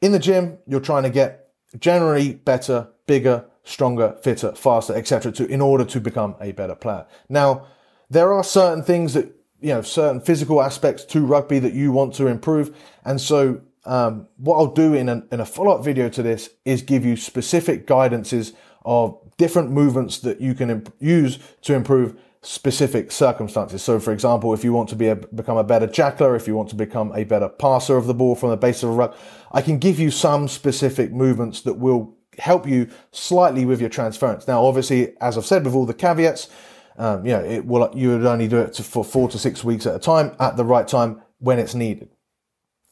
In 0.00 0.12
the 0.12 0.18
gym, 0.18 0.58
you're 0.66 0.80
trying 0.80 1.04
to 1.04 1.10
get 1.10 1.47
generally 1.78 2.34
better, 2.34 2.88
bigger, 3.06 3.44
stronger, 3.64 4.16
fitter, 4.22 4.52
faster, 4.54 4.94
etc. 4.94 5.32
to 5.32 5.46
in 5.46 5.60
order 5.60 5.84
to 5.84 6.00
become 6.00 6.34
a 6.40 6.52
better 6.52 6.74
player. 6.74 7.06
Now, 7.28 7.66
there 8.10 8.32
are 8.32 8.44
certain 8.44 8.82
things 8.82 9.14
that 9.14 9.34
you 9.60 9.70
know, 9.70 9.82
certain 9.82 10.20
physical 10.20 10.62
aspects 10.62 11.04
to 11.04 11.20
rugby 11.26 11.58
that 11.58 11.74
you 11.74 11.90
want 11.90 12.14
to 12.14 12.28
improve, 12.28 12.76
and 13.04 13.20
so 13.20 13.60
um, 13.84 14.28
what 14.36 14.56
I'll 14.56 14.66
do 14.66 14.94
in 14.94 15.08
a, 15.08 15.22
in 15.32 15.40
a 15.40 15.46
follow 15.46 15.72
up 15.72 15.84
video 15.84 16.08
to 16.10 16.22
this 16.22 16.50
is 16.64 16.82
give 16.82 17.04
you 17.04 17.16
specific 17.16 17.86
guidances 17.86 18.52
of 18.84 19.18
different 19.38 19.70
movements 19.70 20.18
that 20.18 20.40
you 20.40 20.54
can 20.54 20.70
imp- 20.70 20.94
use 21.00 21.38
to 21.62 21.74
improve 21.74 22.20
specific 22.42 23.10
circumstances. 23.10 23.82
So, 23.82 23.98
for 23.98 24.12
example, 24.12 24.54
if 24.54 24.62
you 24.62 24.72
want 24.72 24.88
to 24.90 24.96
be 24.96 25.08
a, 25.08 25.16
become 25.16 25.56
a 25.56 25.64
better 25.64 25.86
jackler, 25.86 26.36
if 26.36 26.46
you 26.46 26.54
want 26.54 26.68
to 26.70 26.76
become 26.76 27.12
a 27.14 27.24
better 27.24 27.48
passer 27.48 27.96
of 27.96 28.06
the 28.06 28.14
ball 28.14 28.34
from 28.34 28.50
the 28.50 28.56
base 28.56 28.82
of 28.82 28.90
a 28.90 28.92
ruck, 28.92 29.16
I 29.52 29.62
can 29.62 29.78
give 29.78 29.98
you 29.98 30.10
some 30.10 30.48
specific 30.48 31.12
movements 31.12 31.62
that 31.62 31.74
will 31.74 32.16
help 32.38 32.66
you 32.66 32.88
slightly 33.10 33.64
with 33.64 33.80
your 33.80 33.90
transference. 33.90 34.46
Now, 34.46 34.64
obviously, 34.64 35.16
as 35.20 35.36
I've 35.36 35.46
said 35.46 35.64
with 35.64 35.74
all 35.74 35.86
the 35.86 35.94
caveats, 35.94 36.48
um, 36.96 37.24
you 37.24 37.32
know, 37.32 37.42
it 37.44 37.64
will, 37.64 37.90
you 37.94 38.10
would 38.10 38.26
only 38.26 38.48
do 38.48 38.58
it 38.58 38.76
for 38.76 39.04
four 39.04 39.28
to 39.28 39.38
six 39.38 39.64
weeks 39.64 39.86
at 39.86 39.94
a 39.94 39.98
time 39.98 40.34
at 40.38 40.56
the 40.56 40.64
right 40.64 40.86
time 40.86 41.22
when 41.38 41.58
it's 41.58 41.74
needed. 41.74 42.10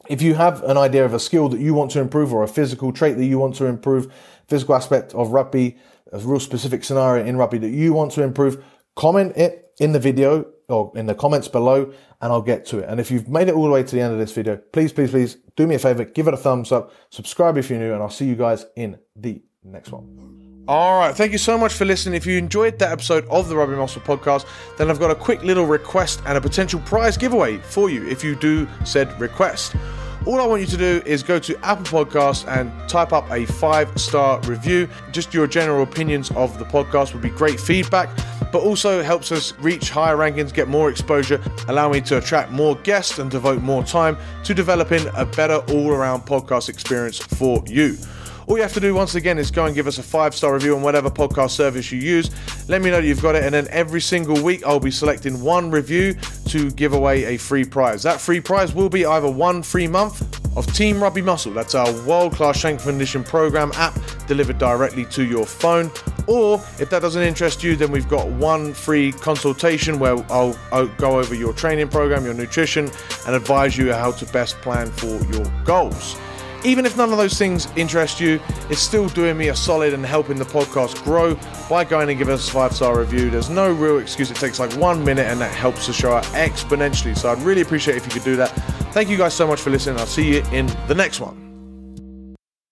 If 0.09 0.23
you 0.23 0.35
have 0.35 0.63
an 0.63 0.77
idea 0.77 1.05
of 1.05 1.15
a 1.15 1.19
skill 1.19 1.49
that 1.49 1.61
you 1.61 1.75
want 1.75 1.91
to 1.93 2.01
improve 2.01 2.33
or 2.33 2.45
a 2.45 2.49
physical 2.49 2.93
trait 2.93 3.17
that 3.17 3.25
you 3.25 3.39
want 3.39 3.57
to 3.57 3.67
improve, 3.67 4.13
physical 4.47 4.77
aspect 4.77 5.15
of 5.15 5.31
rugby, 5.31 5.77
a 6.13 6.19
real 6.19 6.39
specific 6.39 6.85
scenario 6.85 7.25
in 7.25 7.37
rugby 7.37 7.59
that 7.59 7.71
you 7.71 7.93
want 7.93 8.13
to 8.13 8.23
improve, 8.23 8.65
comment 8.97 9.37
it 9.37 9.71
in 9.79 9.93
the 9.93 10.01
video 10.01 10.47
or 10.69 10.91
in 10.97 11.07
the 11.07 11.15
comments 11.15 11.47
below 11.47 11.93
and 12.21 12.33
I'll 12.33 12.43
get 12.43 12.67
to 12.67 12.79
it. 12.79 12.89
And 12.89 12.99
if 12.99 13.11
you've 13.11 13.29
made 13.29 13.49
it 13.49 13.55
all 13.55 13.65
the 13.65 13.71
way 13.71 13.83
to 13.83 13.95
the 13.95 14.01
end 14.01 14.13
of 14.13 14.19
this 14.19 14.33
video, 14.33 14.57
please, 14.57 14.93
please, 14.93 15.11
please 15.11 15.37
do 15.55 15.67
me 15.67 15.77
a 15.77 15.79
favor, 15.79 16.05
give 16.05 16.27
it 16.27 16.35
a 16.35 16.37
thumbs 16.37 16.73
up, 16.73 16.93
subscribe 17.11 17.57
if 17.57 17.71
you're 17.71 17.79
new, 17.79 17.93
and 17.93 18.03
I'll 18.03 18.11
see 18.11 18.27
you 18.27 18.35
guys 18.35 18.67
in 18.75 18.99
the 19.15 19.43
next 19.63 19.93
one. 19.93 20.65
All 20.69 20.99
right, 20.99 21.15
thank 21.15 21.31
you 21.31 21.39
so 21.39 21.57
much 21.57 21.73
for 21.73 21.85
listening. 21.85 22.17
If 22.17 22.27
you 22.27 22.37
enjoyed 22.37 22.81
that 22.81 22.91
episode 22.91 23.25
of 23.27 23.49
the 23.49 23.55
Rugby 23.55 23.77
Muscle 23.77 24.03
podcast, 24.03 24.47
then 24.79 24.91
I've 24.91 24.99
got 24.99 25.13
a 25.13 25.15
quick 25.15 25.45
little 25.45 25.65
request 25.65 26.21
and 26.27 26.37
a 26.37 26.41
potential 26.41 26.81
prize 26.81 27.17
giveaway 27.17 27.59
for 27.59 27.89
you 27.89 28.09
if 28.09 28.25
you 28.25 28.35
do 28.35 28.67
said 28.85 29.21
request. 29.21 29.77
All 30.27 30.41
I 30.41 30.47
want 30.47 30.61
you 30.61 30.67
to 30.67 30.77
do 30.77 31.03
is 31.07 31.23
go 31.23 31.39
to 31.39 31.57
Apple 31.65 32.05
Podcasts 32.05 32.49
and 32.49 32.73
type 32.89 33.13
up 33.13 33.31
a 33.31 33.47
five 33.47 33.97
star 33.97 34.41
review. 34.41 34.89
Just 35.13 35.33
your 35.33 35.47
general 35.47 35.85
opinions 35.85 36.33
of 36.33 36.59
the 36.59 36.65
podcast 36.65 37.13
would 37.13 37.23
be 37.23 37.31
great 37.31 37.61
feedback, 37.61 38.11
but 38.51 38.61
also 38.61 39.05
helps 39.05 39.31
us 39.31 39.57
reach 39.61 39.89
higher 39.89 40.17
rankings, 40.17 40.53
get 40.53 40.67
more 40.67 40.91
exposure, 40.91 41.41
allow 41.69 41.89
me 41.89 42.01
to 42.01 42.19
attract 42.19 42.51
more 42.51 42.75
guests 42.79 43.21
and 43.21 43.31
devote 43.31 43.63
more 43.63 43.85
time 43.85 44.17
to 44.43 44.53
developing 44.53 45.07
a 45.15 45.25
better 45.25 45.59
all 45.73 45.91
around 45.91 46.23
podcast 46.23 46.69
experience 46.69 47.19
for 47.19 47.63
you. 47.65 47.97
All 48.47 48.57
you 48.57 48.63
have 48.63 48.75
to 48.75 48.81
do 48.81 48.95
once 48.95 49.17
again 49.17 49.39
is 49.39 49.51
go 49.51 49.67
and 49.67 49.75
give 49.75 49.89
us 49.89 49.99
a 49.99 50.05
five 50.05 50.33
star 50.35 50.55
review 50.55 50.77
on 50.77 50.83
whatever 50.83 51.11
podcast 51.11 51.51
service 51.51 51.91
you 51.91 51.99
use. 51.99 52.31
Let 52.69 52.81
me 52.81 52.91
know 52.91 52.99
you've 52.99 53.23
got 53.23 53.35
it, 53.35 53.43
and 53.43 53.53
then 53.53 53.67
every 53.71 54.01
single 54.01 54.41
week 54.41 54.65
I'll 54.65 54.79
be 54.79 54.93
selecting 54.93 55.41
one 55.41 55.71
review 55.71 56.15
to 56.49 56.71
give 56.71 56.93
away 56.93 57.25
a 57.25 57.39
free 57.39 57.65
prize. 57.65 58.05
That 58.05 58.21
free 58.21 58.41
prize 58.41 58.73
will 58.73 58.89
be 58.89 59.05
either 59.05 59.29
one 59.29 59.65
free 59.65 59.89
month 59.89 60.23
of 60.57 60.67
Team 60.73 61.03
Rugby 61.03 61.23
Muscle, 61.23 61.53
that's 61.53 61.75
our 61.75 61.93
world 62.07 62.33
class 62.33 62.57
strength 62.57 62.85
condition 62.85 63.23
program 63.23 63.73
app 63.75 63.95
delivered 64.27 64.59
directly 64.59 65.05
to 65.07 65.25
your 65.25 65.45
phone. 65.45 65.91
Or 66.27 66.55
if 66.79 66.89
that 66.91 67.03
doesn't 67.03 67.23
interest 67.23 67.63
you, 67.63 67.77
then 67.77 67.91
we've 67.93 68.09
got 68.09 68.27
one 68.29 68.73
free 68.73 69.13
consultation 69.13 69.99
where 69.99 70.17
I'll, 70.33 70.59
I'll, 70.73 70.89
go 70.97 71.19
over 71.19 71.35
your 71.35 71.53
training 71.53 71.89
program, 71.89 72.25
your 72.25 72.35
nutrition, 72.35 72.91
and 73.27 73.37
advise 73.37 73.77
you 73.77 73.93
how 73.93 74.13
to 74.13 74.27
best 74.33 74.57
plan 74.63 74.91
for 74.91 75.19
your 75.33 75.45
goals. 75.65 76.17
Even 76.67 76.85
if 76.85 76.97
none 76.97 77.13
of 77.13 77.17
those 77.17 77.39
things 77.39 77.69
interest 77.77 78.19
you, 78.19 78.41
it's 78.69 78.81
still 78.81 79.09
doing 79.09 79.37
me 79.39 79.49
a 79.49 79.55
solid 79.55 79.95
and 79.95 80.05
helping 80.05 80.37
the 80.37 80.45
podcast 80.45 81.01
grow 81.05 81.39
by 81.71 81.85
going 81.85 82.09
and 82.09 82.19
giving 82.19 82.35
us 82.35 82.49
a 82.49 82.53
five 82.53 82.75
star 82.75 82.99
review. 82.99 83.31
There's 83.31 83.49
no 83.49 83.73
real 83.73 83.99
excuse. 83.99 84.33
It 84.33 84.37
takes 84.37 84.59
like 84.59 84.73
one 84.73 85.05
minute 85.05 85.27
and 85.27 85.41
that 85.41 85.55
helps 85.55 85.87
the 85.87 85.93
show 85.93 86.13
out 86.13 86.25
exponentially. 86.25 87.17
So 87.17 87.31
I'd 87.31 87.39
really 87.43 87.61
appreciate 87.61 87.97
if 87.97 88.05
you 88.05 88.11
could 88.11 88.25
do 88.25 88.35
that. 88.37 88.49
Thank 88.93 89.09
you 89.09 89.17
guys 89.17 89.33
so 89.33 89.47
much 89.47 89.61
for 89.61 89.71
listening. 89.71 90.01
I'll 90.01 90.07
see 90.07 90.35
you 90.35 90.43
in 90.51 90.67
the 90.89 90.95
next 90.95 91.21
one. 91.21 91.46